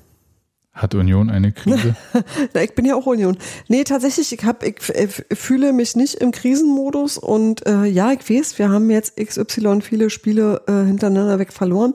[0.72, 1.94] Hat Union eine Krise?
[2.54, 3.36] Na, ich bin ja auch Union.
[3.68, 8.28] Nee, tatsächlich, ich, hab, ich, ich fühle mich nicht im Krisenmodus und äh, ja, ich
[8.28, 11.92] weiß, wir haben jetzt XY viele Spiele äh, hintereinander weg verloren.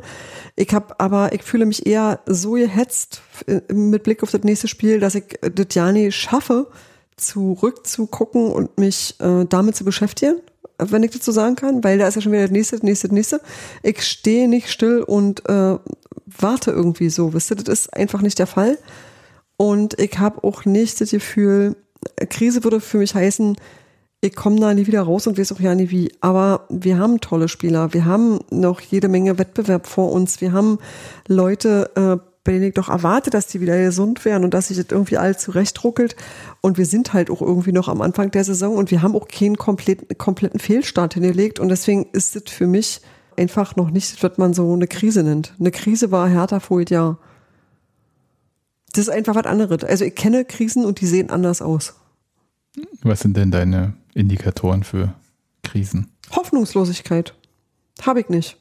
[0.56, 4.68] Ich habe aber, ich fühle mich eher so gehetzt äh, mit Blick auf das nächste
[4.68, 6.68] Spiel, dass ich das ja nicht schaffe,
[7.18, 10.40] zurückzugucken und mich äh, damit zu beschäftigen,
[10.78, 13.08] wenn ich so sagen kann, weil da ist ja schon wieder das nächste, das nächste,
[13.08, 13.42] das nächste.
[13.84, 15.78] Ich stehe nicht still und äh,
[16.26, 18.78] warte irgendwie so, wisst ihr, das ist einfach nicht der Fall.
[19.58, 21.76] Und ich habe auch nicht das Gefühl,
[22.30, 23.58] Krise würde für mich heißen,
[24.22, 26.12] ich komme da nie wieder raus und weiß auch ja nie wie.
[26.22, 30.80] Aber wir haben tolle Spieler, wir haben noch jede Menge Wettbewerb vor uns, wir haben
[31.28, 35.18] Leute, äh, ich doch erwarte, dass die wieder gesund werden und dass sich das irgendwie
[35.18, 36.16] alles zurechtruckelt.
[36.62, 39.28] Und wir sind halt auch irgendwie noch am Anfang der Saison und wir haben auch
[39.28, 41.60] keinen kompletten, kompletten Fehlstart hingelegt.
[41.60, 43.02] Und deswegen ist es für mich
[43.38, 45.54] einfach noch nicht, was man so eine Krise nennt.
[45.60, 47.20] Eine Krise war härter vor Jahr.
[48.94, 49.84] Das ist einfach was anderes.
[49.84, 51.96] Also ich kenne Krisen und die sehen anders aus.
[53.02, 55.14] Was sind denn deine Indikatoren für
[55.64, 56.08] Krisen?
[56.32, 57.34] Hoffnungslosigkeit.
[58.02, 58.58] Habe ich nicht.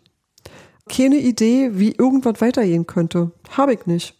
[0.88, 3.32] Keine Idee, wie irgendwas weitergehen könnte.
[3.50, 4.14] Habe ich nicht.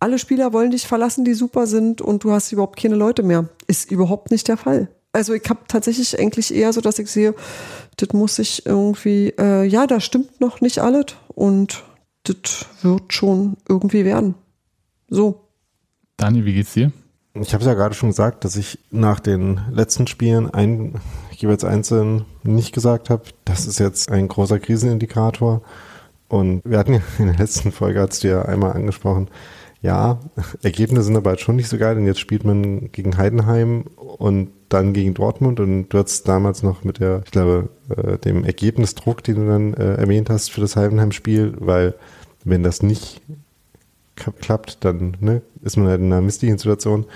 [0.00, 3.48] Alle Spieler wollen dich verlassen, die super sind und du hast überhaupt keine Leute mehr.
[3.66, 4.88] Ist überhaupt nicht der Fall.
[5.12, 7.34] Also ich habe tatsächlich eigentlich eher so, dass ich sehe,
[7.96, 11.82] das muss ich irgendwie, äh, ja, da stimmt noch nicht alles und
[12.24, 14.34] das wird schon irgendwie werden.
[15.08, 15.48] So.
[16.16, 16.92] Daniel, wie geht's dir?
[17.34, 21.00] Ich habe es ja gerade schon gesagt, dass ich nach den letzten Spielen ein,
[21.40, 25.62] jeweils einzeln nicht gesagt habe, das ist jetzt ein großer Krisenindikator.
[26.28, 29.28] Und wir hatten ja in der letzten Folge, hast du ja einmal angesprochen,
[29.80, 30.18] ja,
[30.62, 34.92] Ergebnisse sind aber schon nicht so geil, denn jetzt spielt man gegen Heidenheim und dann
[34.92, 39.36] gegen Dortmund und du hast damals noch mit der, ich glaube, äh, dem Ergebnisdruck, den
[39.36, 41.94] du dann äh, erwähnt hast für das Heidenheim-Spiel, weil
[42.44, 43.22] wenn das nicht
[44.16, 47.06] klappt, dann ne, ist man halt in einer misslichen Situation.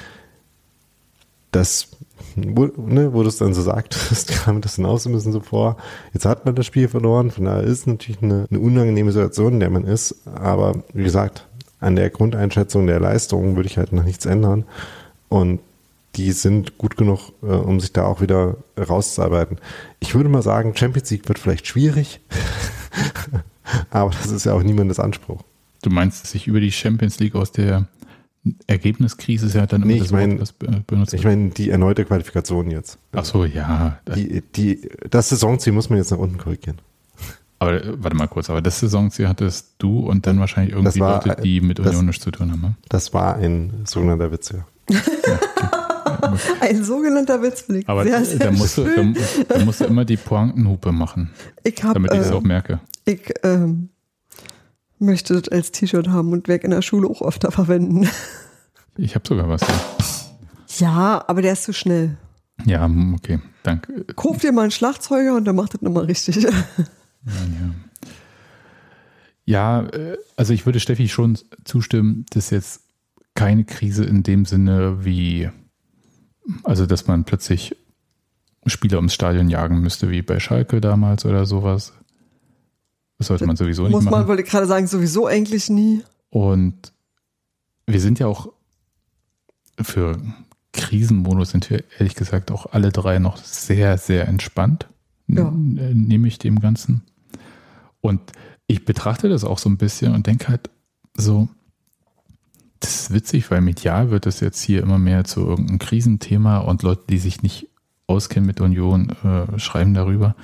[1.50, 1.88] Das,
[2.36, 5.32] wo, ne, wo du es dann so sagtest, kam das dann auch so ein bisschen
[5.32, 5.76] so vor.
[6.12, 9.54] Jetzt hat man das Spiel verloren, von daher ist es natürlich eine, eine unangenehme Situation,
[9.54, 10.26] in der man ist.
[10.26, 11.46] Aber wie gesagt,
[11.80, 14.64] an der Grundeinschätzung der Leistung würde ich halt noch nichts ändern.
[15.28, 15.60] Und
[16.16, 19.58] die sind gut genug, äh, um sich da auch wieder rauszuarbeiten.
[20.00, 22.20] Ich würde mal sagen, Champions League wird vielleicht schwierig,
[23.90, 25.42] aber das ist ja auch niemandes Anspruch.
[25.82, 27.88] Du meinst, sich über die Champions League aus der
[28.66, 31.50] Ergebniskrise ist ja dann Nee, immer ich das Wort, mein- das be- benutzt Ich meine,
[31.50, 32.98] die erneute Qualifikation jetzt.
[33.12, 33.98] Ach so, ja.
[34.16, 36.78] Die, die, das Saisonziel muss man jetzt nach unten korrigieren.
[37.60, 41.24] Aber äh, warte mal kurz, aber das Saisonziel hattest du und dann wahrscheinlich irgendwie war,
[41.24, 42.60] Leute, die mit das- Union nichts zu tun haben.
[42.60, 42.74] Ne?
[42.88, 44.66] Das war ein sogenannter Witz, ja.
[46.60, 47.88] Ein sogenannter Witzblick.
[47.88, 49.02] Aber sehr, sehr da, musst du, da,
[49.48, 51.30] da musst du immer die Pointenhupe machen,
[51.64, 52.80] ich hab, damit ich es äh, auch merke.
[53.04, 53.88] Ich ähm,
[55.02, 58.08] möchte das als T-Shirt haben und werde in der Schule auch öfter verwenden.
[58.98, 59.62] Ich habe sogar was.
[59.66, 60.86] Hier.
[60.86, 62.18] Ja, aber der ist zu schnell.
[62.66, 62.84] Ja,
[63.14, 64.04] okay, danke.
[64.16, 66.46] Kauf dir mal einen Schlagzeuger und der macht das nochmal richtig.
[69.44, 72.82] Ja, äh, also ich würde Steffi schon zustimmen, dass jetzt
[73.34, 75.50] keine Krise in dem Sinne wie,
[76.64, 77.76] also dass man plötzlich
[78.66, 81.92] Spieler ums Stadion jagen müsste, wie bei Schalke damals oder sowas.
[83.18, 84.12] Das sollte man sowieso nicht Muss machen.
[84.12, 86.02] man, wollte gerade sagen, sowieso eigentlich nie.
[86.30, 86.92] Und
[87.86, 88.52] wir sind ja auch
[89.80, 90.18] für
[90.72, 94.88] Krisenmodus sind wir ehrlich gesagt auch alle drei noch sehr, sehr entspannt.
[95.28, 95.48] Ja.
[95.48, 97.02] äh, Nehme ich dem Ganzen.
[98.00, 98.20] Und
[98.66, 100.70] ich betrachte das auch so ein bisschen und denke halt
[101.14, 101.48] so,
[102.80, 106.82] das ist witzig, weil medial wird das jetzt hier immer mehr zu irgendeinem Krisenthema und
[106.82, 107.68] Leute, die sich nicht
[108.06, 110.34] auskennen mit Union, äh, schreiben darüber.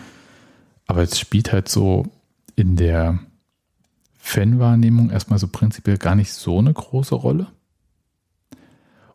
[0.86, 2.06] Aber es spielt halt so
[2.58, 3.18] in der
[4.18, 7.46] Fanwahrnehmung erstmal so prinzipiell gar nicht so eine große Rolle.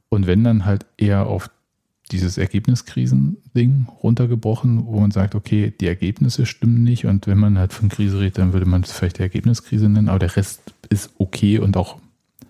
[0.10, 1.50] Und wenn dann halt eher auf
[2.12, 7.74] dieses Ergebniskrisen-Ding runtergebrochen, wo man sagt, okay, die Ergebnisse stimmen nicht und wenn man halt
[7.74, 11.12] von Krise redet, dann würde man es vielleicht die Ergebniskrise nennen, aber der Rest ist
[11.18, 11.98] okay und auch,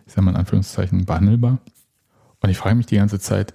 [0.06, 1.60] ich sag mal in Anführungszeichen, behandelbar.
[2.42, 3.54] Und ich frage mich die ganze Zeit,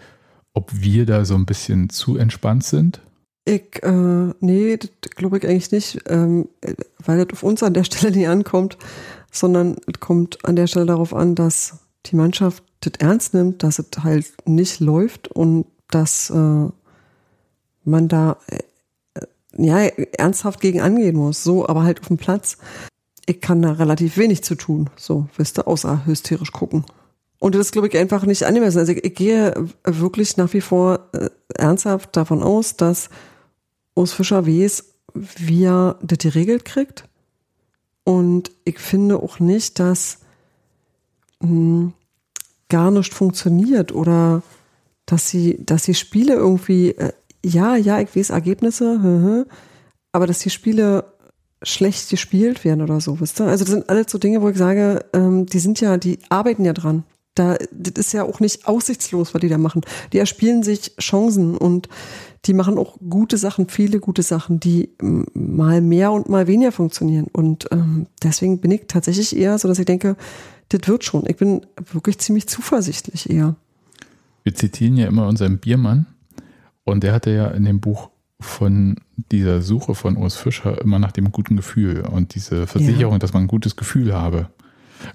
[0.55, 3.01] ob wir da so ein bisschen zu entspannt sind.
[3.49, 7.73] Ich, äh, nee, das glaube ich eigentlich nicht, ähm, äh, weil das auf uns an
[7.73, 8.77] der Stelle nicht ankommt,
[9.33, 13.79] sondern es kommt an der Stelle darauf an, dass die Mannschaft das ernst nimmt, dass
[13.79, 16.69] es halt nicht läuft und dass äh,
[17.85, 18.59] man da äh,
[19.57, 19.79] ja
[20.19, 21.43] ernsthaft gegen angehen muss.
[21.43, 22.59] So, aber halt auf dem Platz.
[23.25, 26.85] ich kann da relativ wenig zu tun, so, weißt du, außer hysterisch gucken.
[27.39, 28.79] Und das ist, glaube ich, einfach nicht angemessen.
[28.79, 33.09] Also ich, ich gehe wirklich nach wie vor äh, ernsthaft davon aus, dass
[33.99, 34.85] Urs Fischer weiß,
[35.15, 37.05] wie er das geregelt kriegt.
[38.05, 40.19] Und ich finde auch nicht, dass
[41.41, 41.93] mh, hm,
[42.69, 44.43] gar nicht funktioniert oder
[45.07, 47.13] dass sie, dass die Spiele irgendwie, äh,
[47.45, 49.47] ja, ja, ich weiß Ergebnisse,
[50.13, 51.05] aber dass die Spiele
[51.63, 53.47] schlecht gespielt werden oder so, wisst ihr?
[53.47, 56.65] Also das sind alles so Dinge, wo ich sage, ähm, die sind ja, die arbeiten
[56.65, 57.05] ja dran.
[57.39, 59.83] Da, das ist ja auch nicht aussichtslos, was die da machen.
[60.13, 61.89] Die erspielen sich Chancen und
[62.47, 64.91] die machen auch gute Sachen, viele gute Sachen, die
[65.35, 67.27] mal mehr und mal weniger funktionieren.
[67.33, 70.17] Und ähm, deswegen bin ich tatsächlich eher so, dass ich denke,
[70.69, 71.27] das wird schon.
[71.27, 73.55] Ich bin wirklich ziemlich zuversichtlich eher.
[74.43, 76.07] Wir zitieren ja immer unseren Biermann
[76.85, 78.11] und der hatte ja in dem Buch
[78.41, 78.97] von
[79.33, 83.19] dieser Suche von Urs Fischer immer nach dem guten Gefühl und diese Versicherung, ja.
[83.19, 84.49] dass man ein gutes Gefühl habe,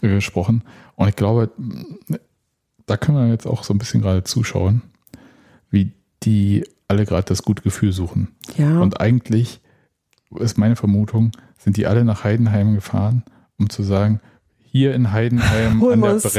[0.02, 0.64] gesprochen.
[0.96, 1.52] Und ich glaube,
[2.86, 4.82] da können wir jetzt auch so ein bisschen gerade zuschauen,
[5.70, 5.92] wie
[6.24, 8.30] die alle gerade das gute Gefühl suchen.
[8.58, 8.80] Ja.
[8.80, 9.62] Und eigentlich
[10.40, 13.24] ist meine Vermutung, sind die alle nach Heidenheim gefahren,
[13.58, 14.20] um zu sagen,
[14.74, 16.34] hier in Heidenheim an der Brenz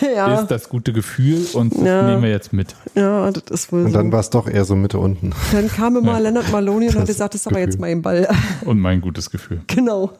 [0.14, 0.40] ja.
[0.40, 2.02] ist das gute Gefühl und das ja.
[2.02, 2.76] nehmen wir jetzt mit.
[2.94, 4.12] Ja, das ist wohl Und dann so.
[4.12, 5.32] war es doch eher so Mitte unten.
[5.52, 6.18] Dann kam immer ja.
[6.18, 8.28] Leonard Maloney und hat gesagt, das ist aber jetzt mein Ball.
[8.66, 9.62] Und mein gutes Gefühl.
[9.68, 10.12] Genau.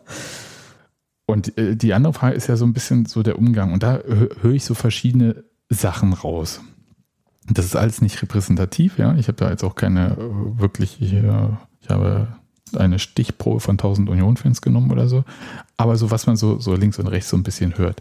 [1.28, 3.74] Und äh, die andere Frage ist ja so ein bisschen so der Umgang.
[3.74, 4.00] Und da
[4.40, 6.62] höre ich so verschiedene Sachen raus.
[7.50, 9.14] Das ist alles nicht repräsentativ, ja.
[9.16, 12.28] Ich habe da jetzt auch keine äh, wirklich, ich, ich habe
[12.74, 15.24] eine Stichprobe von 1000 Union-Fans genommen oder so.
[15.76, 18.00] Aber so, was man so, so links und rechts so ein bisschen hört,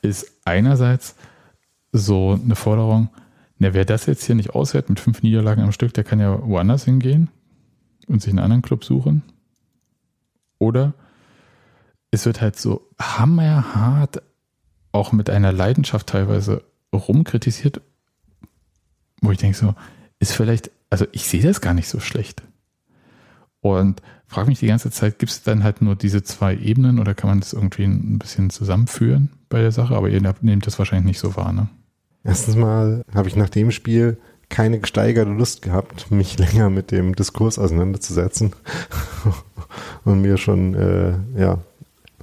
[0.00, 1.16] ist einerseits
[1.92, 3.10] so eine Forderung,
[3.58, 6.40] na, wer das jetzt hier nicht aushält mit fünf Niederlagen am Stück, der kann ja
[6.42, 7.28] woanders hingehen
[8.06, 9.22] und sich einen anderen Club suchen.
[10.58, 10.94] Oder
[12.14, 14.22] es wird halt so hammerhart,
[14.92, 16.62] auch mit einer Leidenschaft teilweise
[16.92, 17.80] rumkritisiert,
[19.20, 19.74] wo ich denke so,
[20.18, 22.42] ist vielleicht, also ich sehe das gar nicht so schlecht.
[23.60, 27.14] Und frage mich die ganze Zeit, gibt es dann halt nur diese zwei Ebenen oder
[27.14, 29.96] kann man das irgendwie ein bisschen zusammenführen bei der Sache?
[29.96, 31.68] Aber ihr nehmt das wahrscheinlich nicht so wahr, ne?
[32.22, 37.14] Erstens mal habe ich nach dem Spiel keine gesteigerte Lust gehabt, mich länger mit dem
[37.14, 38.52] Diskurs auseinanderzusetzen
[40.04, 41.58] und mir schon, äh, ja,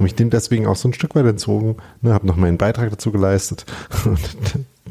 [0.02, 3.12] mich dem deswegen auch so ein Stück weit entzogen, ne, habe noch meinen Beitrag dazu
[3.12, 3.66] geleistet
[4.06, 4.20] und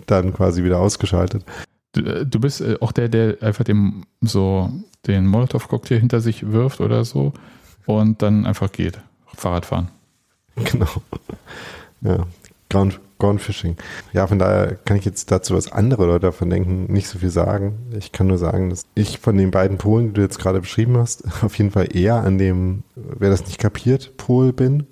[0.07, 1.45] dann quasi wieder ausgeschaltet.
[1.93, 4.71] Du, äh, du bist äh, auch der, der einfach dem so
[5.07, 7.33] den Molotow-Cocktail hinter sich wirft oder so
[7.87, 9.01] und dann einfach geht.
[9.35, 9.89] Fahrrad fahren.
[10.57, 10.89] Genau.
[12.03, 12.27] Ja,
[12.69, 13.77] gone Fishing.
[14.13, 17.31] Ja, von daher kann ich jetzt dazu, was andere Leute davon denken, nicht so viel
[17.31, 17.79] sagen.
[17.97, 20.97] Ich kann nur sagen, dass ich von den beiden Polen, die du jetzt gerade beschrieben
[20.97, 24.87] hast, auf jeden Fall eher an dem, wer das nicht kapiert, Pol bin.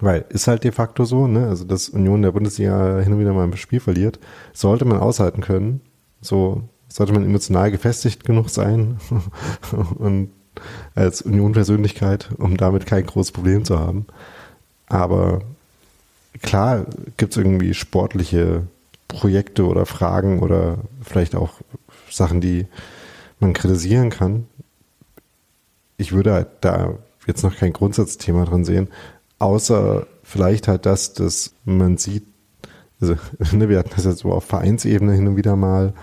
[0.00, 1.48] Weil ist halt de facto so, ne?
[1.48, 4.18] Also dass Union der Bundesliga hin und wieder mal ein Spiel verliert,
[4.52, 5.80] sollte man aushalten können.
[6.20, 8.98] So sollte man emotional gefestigt genug sein
[9.98, 10.30] und
[10.94, 14.06] als Union-Persönlichkeit, um damit kein großes Problem zu haben.
[14.86, 15.42] Aber
[16.42, 16.86] klar
[17.16, 18.66] gibt es irgendwie sportliche
[19.08, 21.54] Projekte oder Fragen oder vielleicht auch
[22.10, 22.66] Sachen, die
[23.40, 24.46] man kritisieren kann.
[25.98, 26.94] Ich würde halt da
[27.26, 28.88] jetzt noch kein Grundsatzthema drin sehen,
[29.38, 32.24] außer vielleicht halt das, dass man sieht,
[33.00, 33.16] also
[33.52, 35.94] ne, wir hatten das jetzt so auf Vereinsebene hin und wieder mal,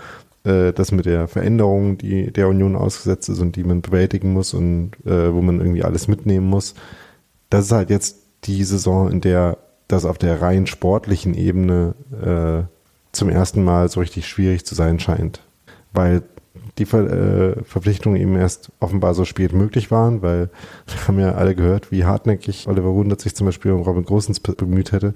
[0.43, 4.53] äh, das mit der Veränderung, die der Union ausgesetzt ist und die man bewältigen muss
[4.53, 6.75] und äh, wo man irgendwie alles mitnehmen muss.
[7.49, 9.57] Das ist halt jetzt die Saison, in der
[9.87, 12.67] das auf der rein sportlichen Ebene äh,
[13.11, 15.41] zum ersten Mal so richtig schwierig zu sein scheint.
[15.93, 16.23] Weil
[16.77, 20.49] die Ver äh, Verpflichtungen eben erst offenbar so spät möglich waren, weil
[20.87, 24.39] wir haben ja alle gehört, wie hartnäckig Oliver Rundert sich zum Beispiel um Robin Großens
[24.39, 25.13] bemüht hätte.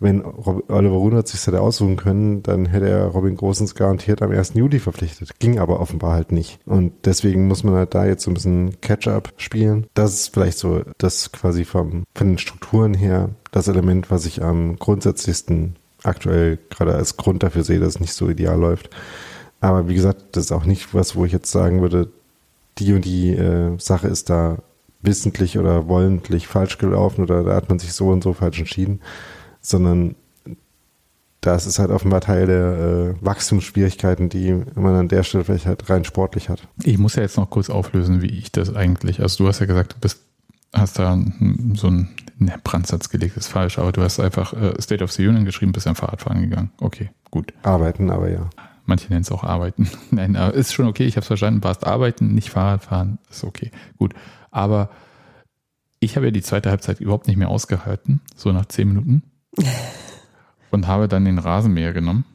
[0.00, 4.54] Wenn Oliver Rundert sich hätte aussuchen können, dann hätte er Robin Großens garantiert am 1.
[4.54, 5.40] Juli verpflichtet.
[5.40, 6.60] Ging aber offenbar halt nicht.
[6.66, 9.86] Und deswegen muss man halt da jetzt so ein bisschen Catch-up spielen.
[9.94, 14.42] Das ist vielleicht so das quasi vom, von den Strukturen her das Element, was ich
[14.42, 18.90] am grundsätzlichsten aktuell gerade als Grund dafür sehe, dass es nicht so ideal läuft.
[19.60, 22.10] Aber wie gesagt, das ist auch nicht was, wo ich jetzt sagen würde,
[22.78, 24.58] die und die äh, Sache ist da
[25.02, 29.00] wissentlich oder wollentlich falsch gelaufen oder da hat man sich so und so falsch entschieden,
[29.60, 30.14] sondern
[31.40, 35.88] das ist halt offenbar Teil der äh, Wachstumsschwierigkeiten, die man an der Stelle vielleicht halt
[35.88, 36.66] rein sportlich hat.
[36.82, 39.66] Ich muss ja jetzt noch kurz auflösen, wie ich das eigentlich, also du hast ja
[39.66, 40.20] gesagt, du bist,
[40.72, 41.16] hast da
[41.74, 45.26] so ein ne, Brandsatz gelegt, ist falsch, aber du hast einfach äh, State of the
[45.26, 46.70] Union geschrieben, bist am Fahrradfahren gegangen.
[46.80, 47.54] Okay, gut.
[47.62, 48.50] Arbeiten, aber ja.
[48.88, 49.90] Manche nennen es auch Arbeiten.
[50.10, 51.60] Nein, ist schon okay, ich habe es verstanden.
[51.60, 53.70] Passt Arbeiten, nicht Fahrrad fahren, ist okay.
[53.98, 54.14] Gut.
[54.50, 54.88] Aber
[56.00, 59.24] Ich habe ja die zweite Halbzeit überhaupt nicht mehr ausgehalten, so nach zehn Minuten.
[60.70, 62.24] und habe dann den Rasenmäher genommen.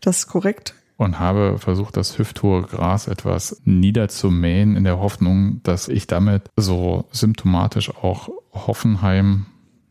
[0.00, 0.74] Das ist korrekt.
[0.96, 7.08] Und habe versucht, das hüfthohe Gras etwas niederzumähen, in der Hoffnung, dass ich damit so
[7.10, 9.46] symptomatisch auch Hoffenheim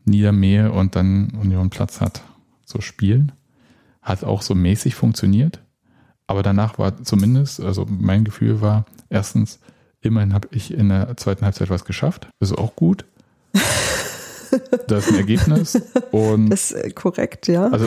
[0.06, 2.22] niedermähe und dann Union Platz hat.
[2.64, 3.32] So spielen.
[4.08, 5.60] Hat auch so mäßig funktioniert.
[6.26, 9.60] Aber danach war zumindest, also mein Gefühl war, erstens,
[10.00, 12.28] immerhin habe ich in der zweiten Halbzeit was geschafft.
[12.40, 13.04] Das ist auch gut.
[14.86, 15.78] Das ist ein Ergebnis.
[16.10, 17.66] Und Das ist äh, korrekt, ja.
[17.66, 17.86] also,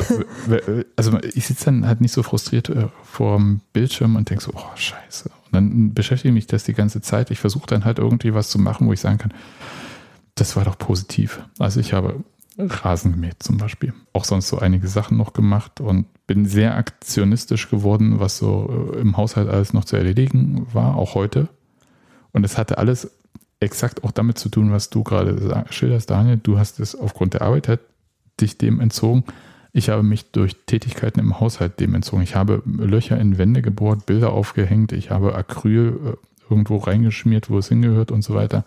[0.96, 4.52] also ich sitze dann halt nicht so frustriert äh, vor dem Bildschirm und denke so,
[4.56, 5.30] oh scheiße.
[5.30, 7.32] Und dann beschäftige mich das die ganze Zeit.
[7.32, 9.34] Ich versuche dann halt irgendwie was zu machen, wo ich sagen kann,
[10.36, 11.42] das war doch positiv.
[11.58, 12.24] Also ich habe
[12.58, 13.94] Rasen gemäht zum Beispiel.
[14.14, 19.00] Auch sonst so einige Sachen noch gemacht und bin sehr aktionistisch geworden, was so äh,
[19.00, 21.48] im Haushalt alles noch zu erledigen war, auch heute.
[22.32, 23.12] Und es hatte alles
[23.60, 26.38] exakt auch damit zu tun, was du gerade schilderst, Daniel.
[26.42, 27.80] Du hast es aufgrund der Arbeit halt
[28.40, 29.24] dich dem entzogen.
[29.74, 32.24] Ich habe mich durch Tätigkeiten im Haushalt dem entzogen.
[32.24, 37.58] Ich habe Löcher in Wände gebohrt, Bilder aufgehängt, ich habe Acryl äh, irgendwo reingeschmiert, wo
[37.60, 38.66] es hingehört und so weiter.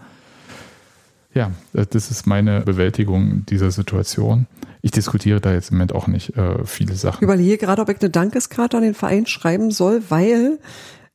[1.35, 4.47] Ja, äh, das ist meine Bewältigung dieser Situation.
[4.83, 7.25] Ich diskutiere da jetzt im Moment auch nicht äh, viele Ich Sachen.
[7.25, 10.59] überlege gerade, ob ich eine Dankeskarte an den Verein schreiben soll, weil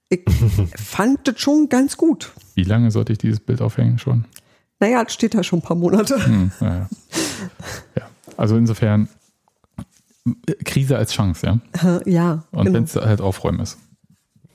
[0.10, 0.22] ich
[0.76, 2.32] fand das schon ganz gut.
[2.56, 4.26] Wie lange sollte ich dieses Bild aufhängen schon?
[4.80, 6.26] Naja, das steht da schon ein paar Monate.
[6.26, 6.88] Hm, ja,
[7.98, 8.08] ja.
[8.38, 9.08] also insofern
[10.66, 11.46] Krise als Chance,
[11.84, 12.02] ja.
[12.06, 12.78] Ja, Und genau.
[12.78, 13.78] wenn es halt Aufräumen ist.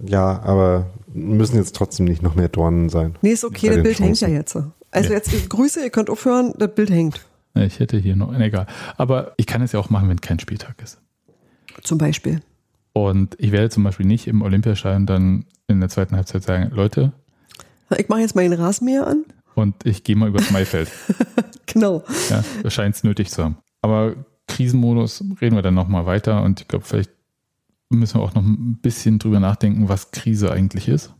[0.00, 3.16] Ja, aber müssen jetzt trotzdem nicht noch mehr Dornen sein.
[3.22, 4.64] Nee, ist okay, das Bild hängt ja Chancen.
[4.64, 4.84] jetzt.
[4.95, 5.16] Also Ja.
[5.16, 7.20] jetzt Grüße, ihr könnt aufhören, das Bild hängt.
[7.55, 8.66] Ich hätte hier noch, egal.
[8.97, 10.99] Aber ich kann es ja auch machen, wenn kein Spieltag ist.
[11.82, 12.40] Zum Beispiel.
[12.92, 17.12] Und ich werde zum Beispiel nicht im Olympiastadion dann in der zweiten Halbzeit sagen, Leute,
[17.97, 19.24] Ich mache jetzt mal den Rasenmäher an.
[19.55, 20.90] und ich gehe mal übers Maifeld.
[21.66, 22.05] Genau.
[22.30, 23.57] Ja, das scheint es nötig zu haben.
[23.82, 24.14] Aber
[24.47, 27.11] Krisenmodus reden wir dann nochmal weiter und ich glaube, vielleicht
[27.88, 31.12] müssen wir auch noch ein bisschen drüber nachdenken, was Krise eigentlich ist.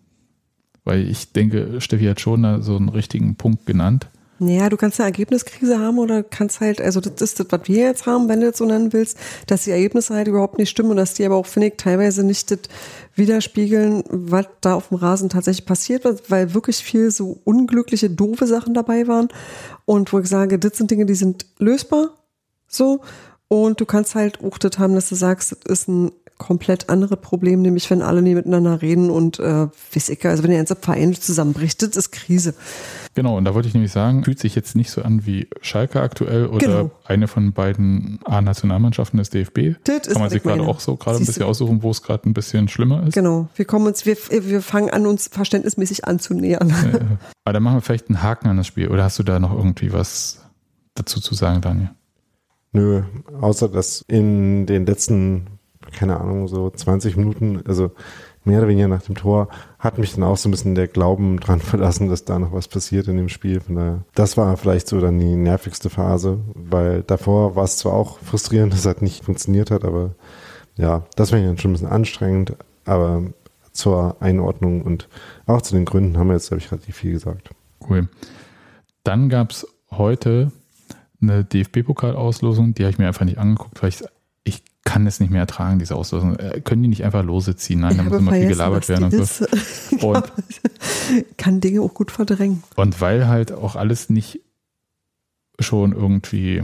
[0.85, 4.09] Weil ich denke, Steffi hat schon so einen richtigen Punkt genannt.
[4.41, 7.85] Naja, du kannst eine Ergebniskrise haben oder kannst halt, also das ist das, was wir
[7.85, 9.17] jetzt haben, wenn du das so nennen willst,
[9.47, 12.25] dass die Ergebnisse halt überhaupt nicht stimmen und dass die aber auch, finde ich, teilweise
[12.25, 12.59] nicht das
[13.15, 18.49] widerspiegeln, was da auf dem Rasen tatsächlich passiert wird, weil wirklich viel so unglückliche, doofe
[18.49, 19.29] Sachen dabei waren
[19.85, 22.11] und wo ich sage, das sind Dinge, die sind lösbar,
[22.67, 23.03] so
[23.47, 27.19] und du kannst halt auch das haben, dass du sagst, das ist ein komplett anderes
[27.21, 31.15] Problem, nämlich wenn alle nie miteinander reden und äh, ich, also wenn der ganze Verein
[31.15, 32.55] zusammenbricht, das ist Krise.
[33.15, 36.01] Genau, und da wollte ich nämlich sagen, fühlt sich jetzt nicht so an wie Schalke
[36.01, 36.91] aktuell oder Genau.
[37.05, 39.77] eine von beiden A-Nationalmannschaften des DFB.
[39.85, 42.03] Das ist, Kann man sich ich gerade auch so gerade ein bisschen aussuchen, wo es
[42.03, 43.15] gerade ein bisschen schlimmer ist.
[43.15, 46.71] Genau, wir kommen uns, wir, wir fangen an, uns verständnismäßig anzunähern.
[46.71, 47.01] Äh,
[47.45, 48.89] Aber dann machen wir vielleicht einen Haken an das Spiel.
[48.89, 50.41] Oder hast du da noch irgendwie was
[50.95, 51.91] dazu zu sagen, Daniel?
[52.73, 53.03] Nö,
[53.41, 55.47] außer dass in den letzten,
[55.93, 57.93] keine Ahnung, so 20 Minuten, also
[58.45, 61.41] mehr oder weniger nach dem Tor, hat mich dann auch so ein bisschen der Glauben
[61.41, 63.61] dran verlassen, dass da noch was passiert in dem Spiel.
[63.61, 67.95] Von daher, das war vielleicht so dann die nervigste Phase, weil davor war es zwar
[67.95, 70.15] auch frustrierend, dass es halt nicht funktioniert hat, aber
[70.77, 73.23] ja, das war dann schon ein bisschen anstrengend, aber
[73.73, 75.09] zur Einordnung und
[75.47, 77.51] auch zu den Gründen haben wir jetzt, glaube ich, relativ viel gesagt.
[77.89, 78.09] Cool.
[79.03, 80.53] Dann gab es heute
[81.21, 84.09] eine DFB-Pokalauslosung, die habe ich mir einfach nicht angeguckt, weil ich, ich
[84.85, 86.37] kann es nicht mehr ertragen, diese Auslosung.
[86.37, 87.81] Äh, können die nicht einfach lose ziehen?
[87.81, 89.25] Nein, da muss immer viel gelabert werden und so.
[89.25, 89.47] so.
[90.09, 90.33] Und,
[91.37, 92.63] Kann Dinge auch gut verdrängen.
[92.77, 94.41] und weil halt auch alles nicht
[95.59, 96.63] schon irgendwie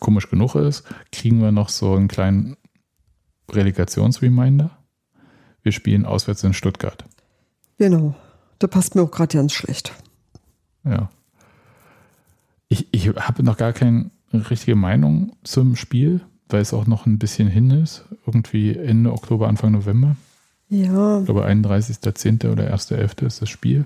[0.00, 2.56] komisch genug ist, kriegen wir noch so einen kleinen
[3.50, 4.70] Relegationsreminder.
[5.62, 7.04] Wir spielen auswärts in Stuttgart.
[7.78, 8.14] Genau.
[8.58, 9.92] Da passt mir auch gerade ganz schlecht.
[10.84, 11.10] Ja.
[12.68, 16.22] Ich, ich habe noch gar keine richtige Meinung zum Spiel,
[16.52, 18.04] weil es auch noch ein bisschen hin ist.
[18.26, 20.16] Irgendwie Ende Oktober, Anfang November.
[20.68, 22.50] Ja, Ich glaube, 31.10.
[22.50, 23.26] oder 1.11.
[23.26, 23.84] ist das Spiel.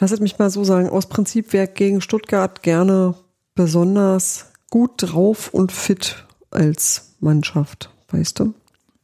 [0.00, 0.88] lasst mich mal so sagen.
[0.88, 3.14] Aus Prinzip wäre gegen Stuttgart gerne
[3.54, 8.54] besonders gut drauf und fit als Mannschaft, weißt du?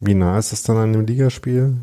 [0.00, 1.76] Wie nah ist es dann an dem Ligaspiel?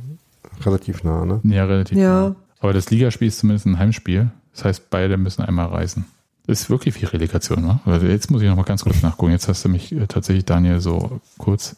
[0.65, 1.39] Relativ nah, ne?
[1.43, 1.97] Ja, relativ.
[1.97, 2.29] Ja.
[2.29, 2.35] nah.
[2.59, 4.31] Aber das Ligaspiel ist zumindest ein Heimspiel.
[4.53, 6.05] Das heißt, beide müssen einmal reisen.
[6.47, 7.79] Ist wirklich wie Relegation, ne?
[7.85, 9.31] Also jetzt muss ich noch mal ganz kurz nachgucken.
[9.31, 11.75] Jetzt hast du mich äh, tatsächlich, Daniel, so kurz,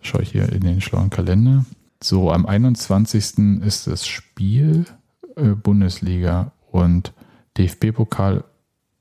[0.00, 1.64] schaue ich hier in den schlauen Kalender.
[2.02, 3.62] So, am 21.
[3.62, 4.86] ist das Spiel
[5.36, 7.12] äh, Bundesliga und
[7.56, 8.44] DFB-Pokal.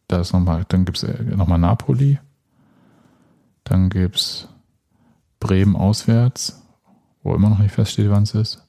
[0.07, 2.19] Da ist noch mal, dann gibt es nochmal Napoli.
[3.63, 4.47] Dann gibt es
[5.39, 6.61] Bremen auswärts,
[7.23, 8.62] wo immer noch nicht feststeht, wann es ist.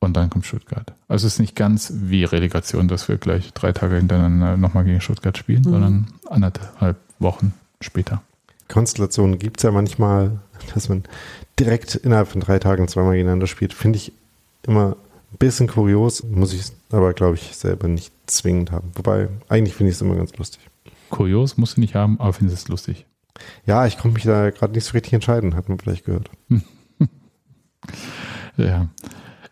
[0.00, 0.92] Und dann kommt Stuttgart.
[1.08, 5.00] Also es ist nicht ganz wie Relegation, dass wir gleich drei Tage hintereinander nochmal gegen
[5.00, 5.70] Stuttgart spielen, Mhm.
[5.70, 8.22] sondern anderthalb Wochen später.
[8.68, 10.38] Konstellationen gibt es ja manchmal,
[10.74, 11.04] dass man
[11.58, 13.72] direkt innerhalb von drei Tagen zweimal gegeneinander spielt.
[13.72, 14.12] Finde ich
[14.66, 14.96] immer
[15.32, 18.90] ein bisschen kurios, muss ich aber, glaube ich, selber nicht zwingend haben.
[18.94, 20.60] Wobei, eigentlich finde ich es immer ganz lustig.
[21.10, 23.06] Kurios musst du nicht haben, aber findest es lustig.
[23.66, 26.30] Ja, ich konnte mich da gerade nicht so richtig entscheiden, hat man vielleicht gehört.
[28.56, 28.88] Ja.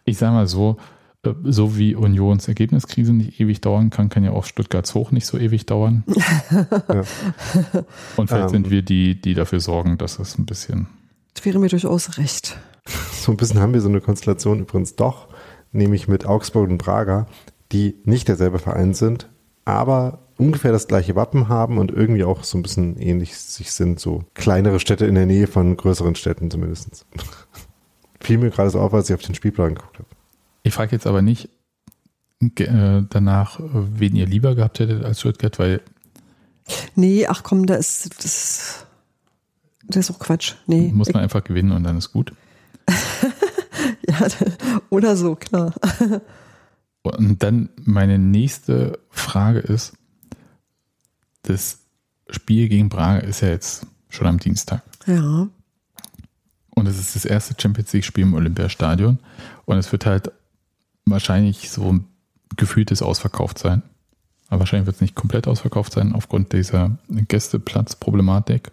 [0.07, 0.77] Ich sage mal so,
[1.25, 5.27] äh, so wie Unions Ergebniskrise nicht ewig dauern kann, kann ja auch Stuttgarts Hoch nicht
[5.27, 6.05] so ewig dauern.
[8.17, 8.49] Und vielleicht Ähm.
[8.49, 10.87] sind wir die, die dafür sorgen, dass es ein bisschen.
[11.35, 12.57] Das wäre mir durchaus recht.
[13.13, 15.27] So ein bisschen haben wir so eine Konstellation übrigens doch,
[15.73, 17.27] nämlich mit Augsburg und Braga,
[17.73, 19.29] die nicht derselbe Verein sind,
[19.65, 23.99] aber ungefähr das gleiche Wappen haben und irgendwie auch so ein bisschen ähnlich sich sind,
[23.99, 27.05] so kleinere Städte in der Nähe von größeren Städten zumindest.
[28.27, 30.09] Fiel mir gerade so auf, als ich auf den Spielplan geguckt habe.
[30.65, 31.49] Ich frage jetzt aber nicht
[32.41, 35.81] äh, danach, wen ihr lieber gehabt hättet als Stuttgart, weil
[36.97, 38.85] Nee, ach komm, da ist das,
[39.85, 40.55] das ist auch Quatsch.
[40.67, 40.91] Nee.
[40.93, 42.33] muss man einfach gewinnen und dann ist gut.
[44.09, 44.27] ja,
[44.91, 45.73] oder so, klar.
[47.03, 49.93] Und dann meine nächste Frage ist,
[51.43, 51.79] das
[52.29, 54.83] Spiel gegen Braga ist ja jetzt schon am Dienstag.
[55.07, 55.47] Ja.
[56.99, 59.19] Es ist das erste Champions League-Spiel im Olympiastadion.
[59.65, 60.33] Und es wird halt
[61.05, 62.05] wahrscheinlich so ein
[62.57, 63.83] gefühltes ausverkauft sein.
[64.49, 68.71] Aber wahrscheinlich wird es nicht komplett ausverkauft sein aufgrund dieser Gästeplatzproblematik.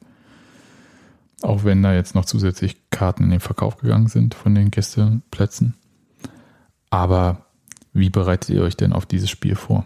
[1.42, 5.74] Auch wenn da jetzt noch zusätzlich Karten in den Verkauf gegangen sind von den Gästeplätzen.
[6.90, 7.46] Aber
[7.92, 9.86] wie bereitet ihr euch denn auf dieses Spiel vor?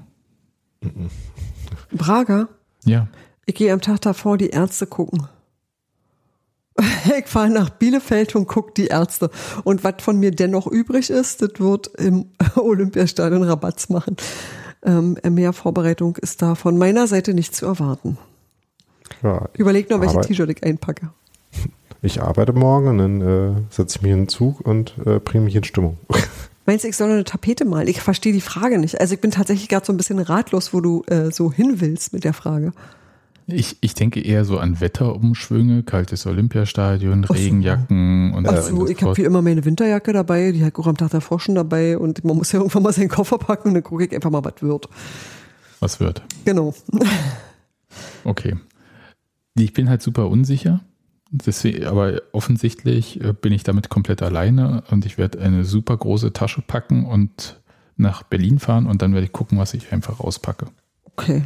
[1.92, 2.48] Braga.
[2.84, 3.08] Ja,
[3.46, 5.28] Ich gehe am Tag davor die Ärzte gucken.
[7.18, 9.30] Ich fahre nach Bielefeld und gucke die Ärzte.
[9.64, 12.26] Und was von mir dennoch übrig ist, das wird im
[12.56, 14.18] Olympiastadion Rabatz machen.
[14.84, 18.18] Ähm, mehr Vorbereitung ist da von meiner Seite nicht zu erwarten.
[19.24, 21.10] Ja, Überleg noch, welche T-Shirt ich einpacke.
[22.02, 25.46] ich arbeite morgen und dann äh, setze ich mich in den Zug und äh, bringe
[25.46, 25.98] mich in Stimmung.
[26.66, 27.88] Meinst du, ich soll eine Tapete malen?
[27.88, 29.00] Ich verstehe die Frage nicht.
[29.00, 32.12] Also ich bin tatsächlich gerade so ein bisschen ratlos, wo du äh, so hin willst
[32.12, 32.74] mit der Frage.
[33.48, 37.34] Ich, ich denke eher so an Wetterumschwünge, kaltes Olympiastadion, so.
[37.34, 40.98] Regenjacken und Ach so, ich habe wie immer meine Winterjacke dabei, die ich auch am
[40.98, 43.84] Tag davor schon dabei und man muss ja irgendwann mal seinen Koffer packen und dann
[43.84, 44.90] gucke ich einfach mal, was wird.
[45.80, 46.22] was wird.
[46.46, 46.74] Genau.
[48.26, 48.58] Okay.
[49.56, 50.82] Ich bin halt super unsicher.
[51.32, 56.34] Deswegen, aber offensichtlich äh, bin ich damit komplett alleine und ich werde eine super große
[56.34, 57.62] Tasche packen und
[57.96, 60.68] nach Berlin fahren und dann werde ich gucken, was ich einfach auspacke.
[61.06, 61.44] Okay.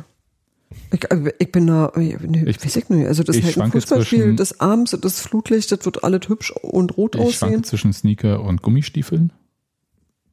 [0.94, 3.08] Ich, äh, ich bin da, äh, nee, Ich- weiß ich nicht.
[3.08, 6.28] Also das ich ist halt ein schwanke Fußballspiel, das abends, das Flutlicht, das wird alles
[6.30, 7.64] hübsch und rot Ich schwanke aussehen.
[7.64, 9.32] zwischen Sneaker und Gummistiefeln.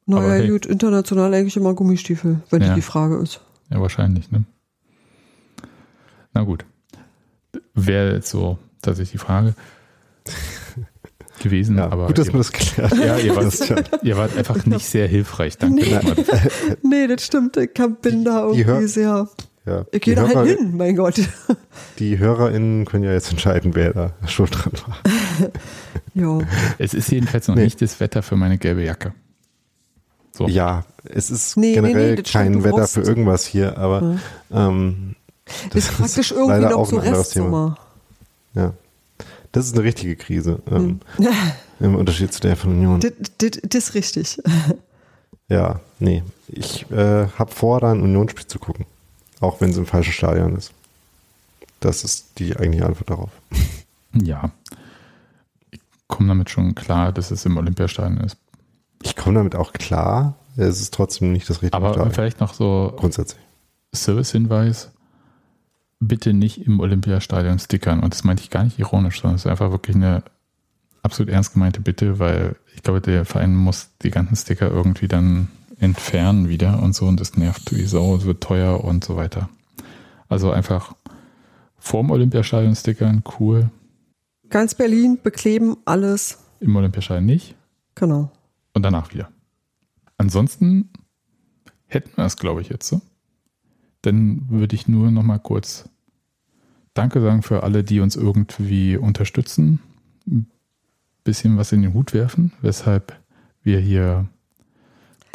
[0.07, 0.49] Naja, hey.
[0.49, 2.69] gut, international eigentlich immer Gummistiefel, wenn Ja.
[2.71, 3.41] die die Frage ist.
[3.71, 4.45] Ja, wahrscheinlich, ne?
[6.33, 6.65] Na gut.
[7.75, 9.55] Wäre jetzt so tatsächlich die Frage
[11.43, 13.01] gewesen, Ja, aber gut, dass wir das geklärt haben.
[13.03, 15.57] ja, ihr, wart, ihr wart einfach nicht sehr hilfreich.
[15.59, 15.83] Danke.
[15.83, 15.99] Nee.
[16.83, 17.57] Nee, das stimmt.
[17.57, 17.71] Ich
[18.03, 19.29] bin da irgendwie hör- sehr.
[19.69, 19.85] Ja.
[19.93, 21.21] Ich gehe da Hörer, halt hin, mein Gott.
[21.99, 24.99] die HörerInnen können ja jetzt entscheiden, wer da schuld dran war.
[26.15, 26.39] Ja.
[26.79, 27.65] Es ist jedenfalls noch Nee.
[27.65, 29.13] nicht das Wetter für meine gelbe Jacke.
[30.33, 30.49] So.
[30.49, 34.17] Ja, es ist Nee, generell nee, kein Wetter für irgendwas hier, aber
[34.51, 35.15] ähm,
[35.71, 37.67] Das ist praktisch irgendwie leider noch auch so ein anderes Thema.
[37.67, 37.79] Restsommer.
[38.55, 38.73] Ja.
[39.53, 40.61] Das ist eine richtige Krise.
[40.71, 41.27] Ähm, Hm.
[41.81, 42.99] Im Unterschied zu der von Union.
[42.99, 44.43] Das ist richtig.
[45.49, 46.25] Ja, nee.
[46.49, 48.87] Ich äh, habe vor, da ein Unionsspiel zu gucken.
[49.41, 50.73] Auch wenn es im falschen Stadion ist.
[51.81, 53.31] Das ist die eigentliche Antwort darauf.
[54.13, 54.51] Ja.
[55.71, 58.37] Ich komme damit schon klar, dass es im Olympiastadion ist.
[59.03, 60.35] Ich komme damit auch klar.
[60.57, 62.13] Es ist trotzdem nicht das richtige Aber Stadion.
[62.13, 63.41] vielleicht noch so Grundsätzlich.
[63.95, 64.91] Service-Hinweis.
[66.01, 68.01] Bitte nicht im Olympiastadion stickern.
[68.01, 70.23] Und das meinte ich gar nicht ironisch, sondern es ist einfach wirklich eine
[71.03, 75.49] absolut ernst gemeinte Bitte, weil ich glaube, der Verein muss die ganzen Sticker irgendwie dann
[75.79, 79.49] entfernen wieder und so und das nervt wie Sau, es wird teuer und so weiter.
[80.29, 80.95] Also einfach
[81.79, 83.71] vorm Olympiastadion stickern, cool.
[84.51, 86.39] Ganz Berlin bekleben, alles.
[86.61, 87.55] Im Olympiastadion nicht
[87.95, 88.31] Genau.
[88.75, 89.29] und danach wieder.
[90.17, 90.91] Ansonsten
[91.87, 93.01] hätten wir es, glaube ich, jetzt so.
[94.03, 95.89] Dann würde ich nur noch mal kurz
[96.95, 99.79] Danke sagen für alle, die uns irgendwie unterstützen,
[100.27, 100.51] ein
[101.23, 103.17] bisschen was in den Hut werfen, weshalb
[103.63, 104.29] wir hier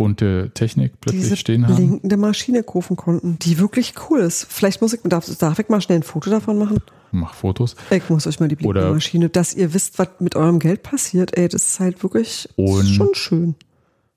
[0.04, 1.76] bunte Technik plötzlich Diese stehen haben.
[1.76, 4.46] blinkende Maschine kaufen konnten, die wirklich cool ist.
[4.50, 6.80] Vielleicht muss ich, darf, darf ich mal schnell ein Foto davon machen?
[7.12, 7.76] Mach Fotos.
[7.92, 10.84] Ich muss euch mal die blinkende Oder- Maschine, dass ihr wisst, was mit eurem Geld
[10.84, 11.38] passiert.
[11.38, 13.56] Ey, das ist halt wirklich ist schon schön.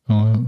[0.09, 0.39] Äh,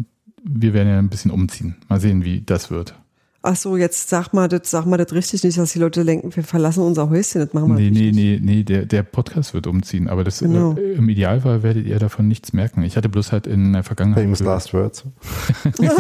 [0.45, 1.76] wir werden ja ein bisschen umziehen.
[1.89, 2.95] Mal sehen, wie das wird.
[3.41, 6.34] Ach so, jetzt sag mal das, sag mal das richtig nicht, dass die Leute denken,
[6.34, 8.14] wir verlassen unser Häuschen, das machen wir Nee, nee, richtig.
[8.14, 10.74] nee, nee, der, der Podcast wird umziehen, aber das Genau.
[10.76, 12.82] äh, im Idealfall werdet ihr davon nichts merken.
[12.82, 14.24] Ich hatte bloß halt in der Vergangenheit.
[14.24, 15.05] Famous Last Words.
[15.80, 15.93] ja,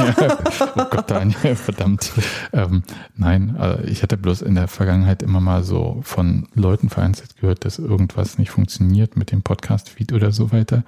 [0.76, 2.10] oh Gott, Daniel, verdammt.
[2.52, 2.82] Ähm,
[3.16, 7.64] nein, äh, ich hatte bloß in der Vergangenheit immer mal so von Leuten vereinzelt gehört,
[7.64, 10.82] dass irgendwas nicht funktioniert mit dem Podcast-Feed oder so weiter.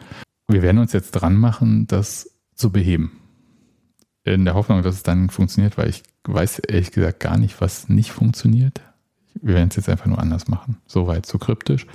[0.48, 3.12] Wir werden uns jetzt dran machen, das zu beheben.
[4.24, 7.88] In der Hoffnung, dass es dann funktioniert, weil ich weiß ehrlich gesagt gar nicht, was
[7.88, 8.80] nicht funktioniert.
[9.34, 10.76] Wir werden es jetzt einfach nur anders machen.
[10.86, 11.86] Soweit, so kryptisch.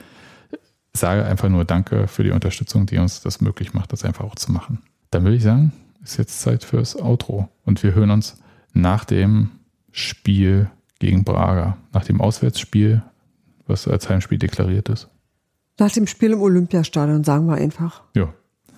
[0.94, 4.26] Ich sage einfach nur Danke für die Unterstützung, die uns das möglich macht, das einfach
[4.26, 4.82] auch zu machen.
[5.12, 5.74] Dann würde ich sagen,
[6.04, 7.50] ist jetzt Zeit fürs Outro.
[7.64, 8.38] Und wir hören uns
[8.74, 9.52] nach dem
[9.92, 10.70] Spiel
[11.00, 13.04] gegen Braga, nach dem Auswärtsspiel,
[13.68, 15.10] was als Heimspiel deklariert ist.
[15.78, 18.04] Nach dem Spiel im Olympiastadion sagen wir einfach.
[18.16, 18.34] Ja,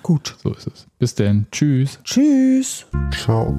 [0.07, 0.37] Gut.
[0.41, 0.87] So ist es.
[0.99, 1.47] Bis denn.
[1.51, 1.99] Tschüss.
[2.05, 2.85] Tschüss.
[3.11, 3.53] Ciao.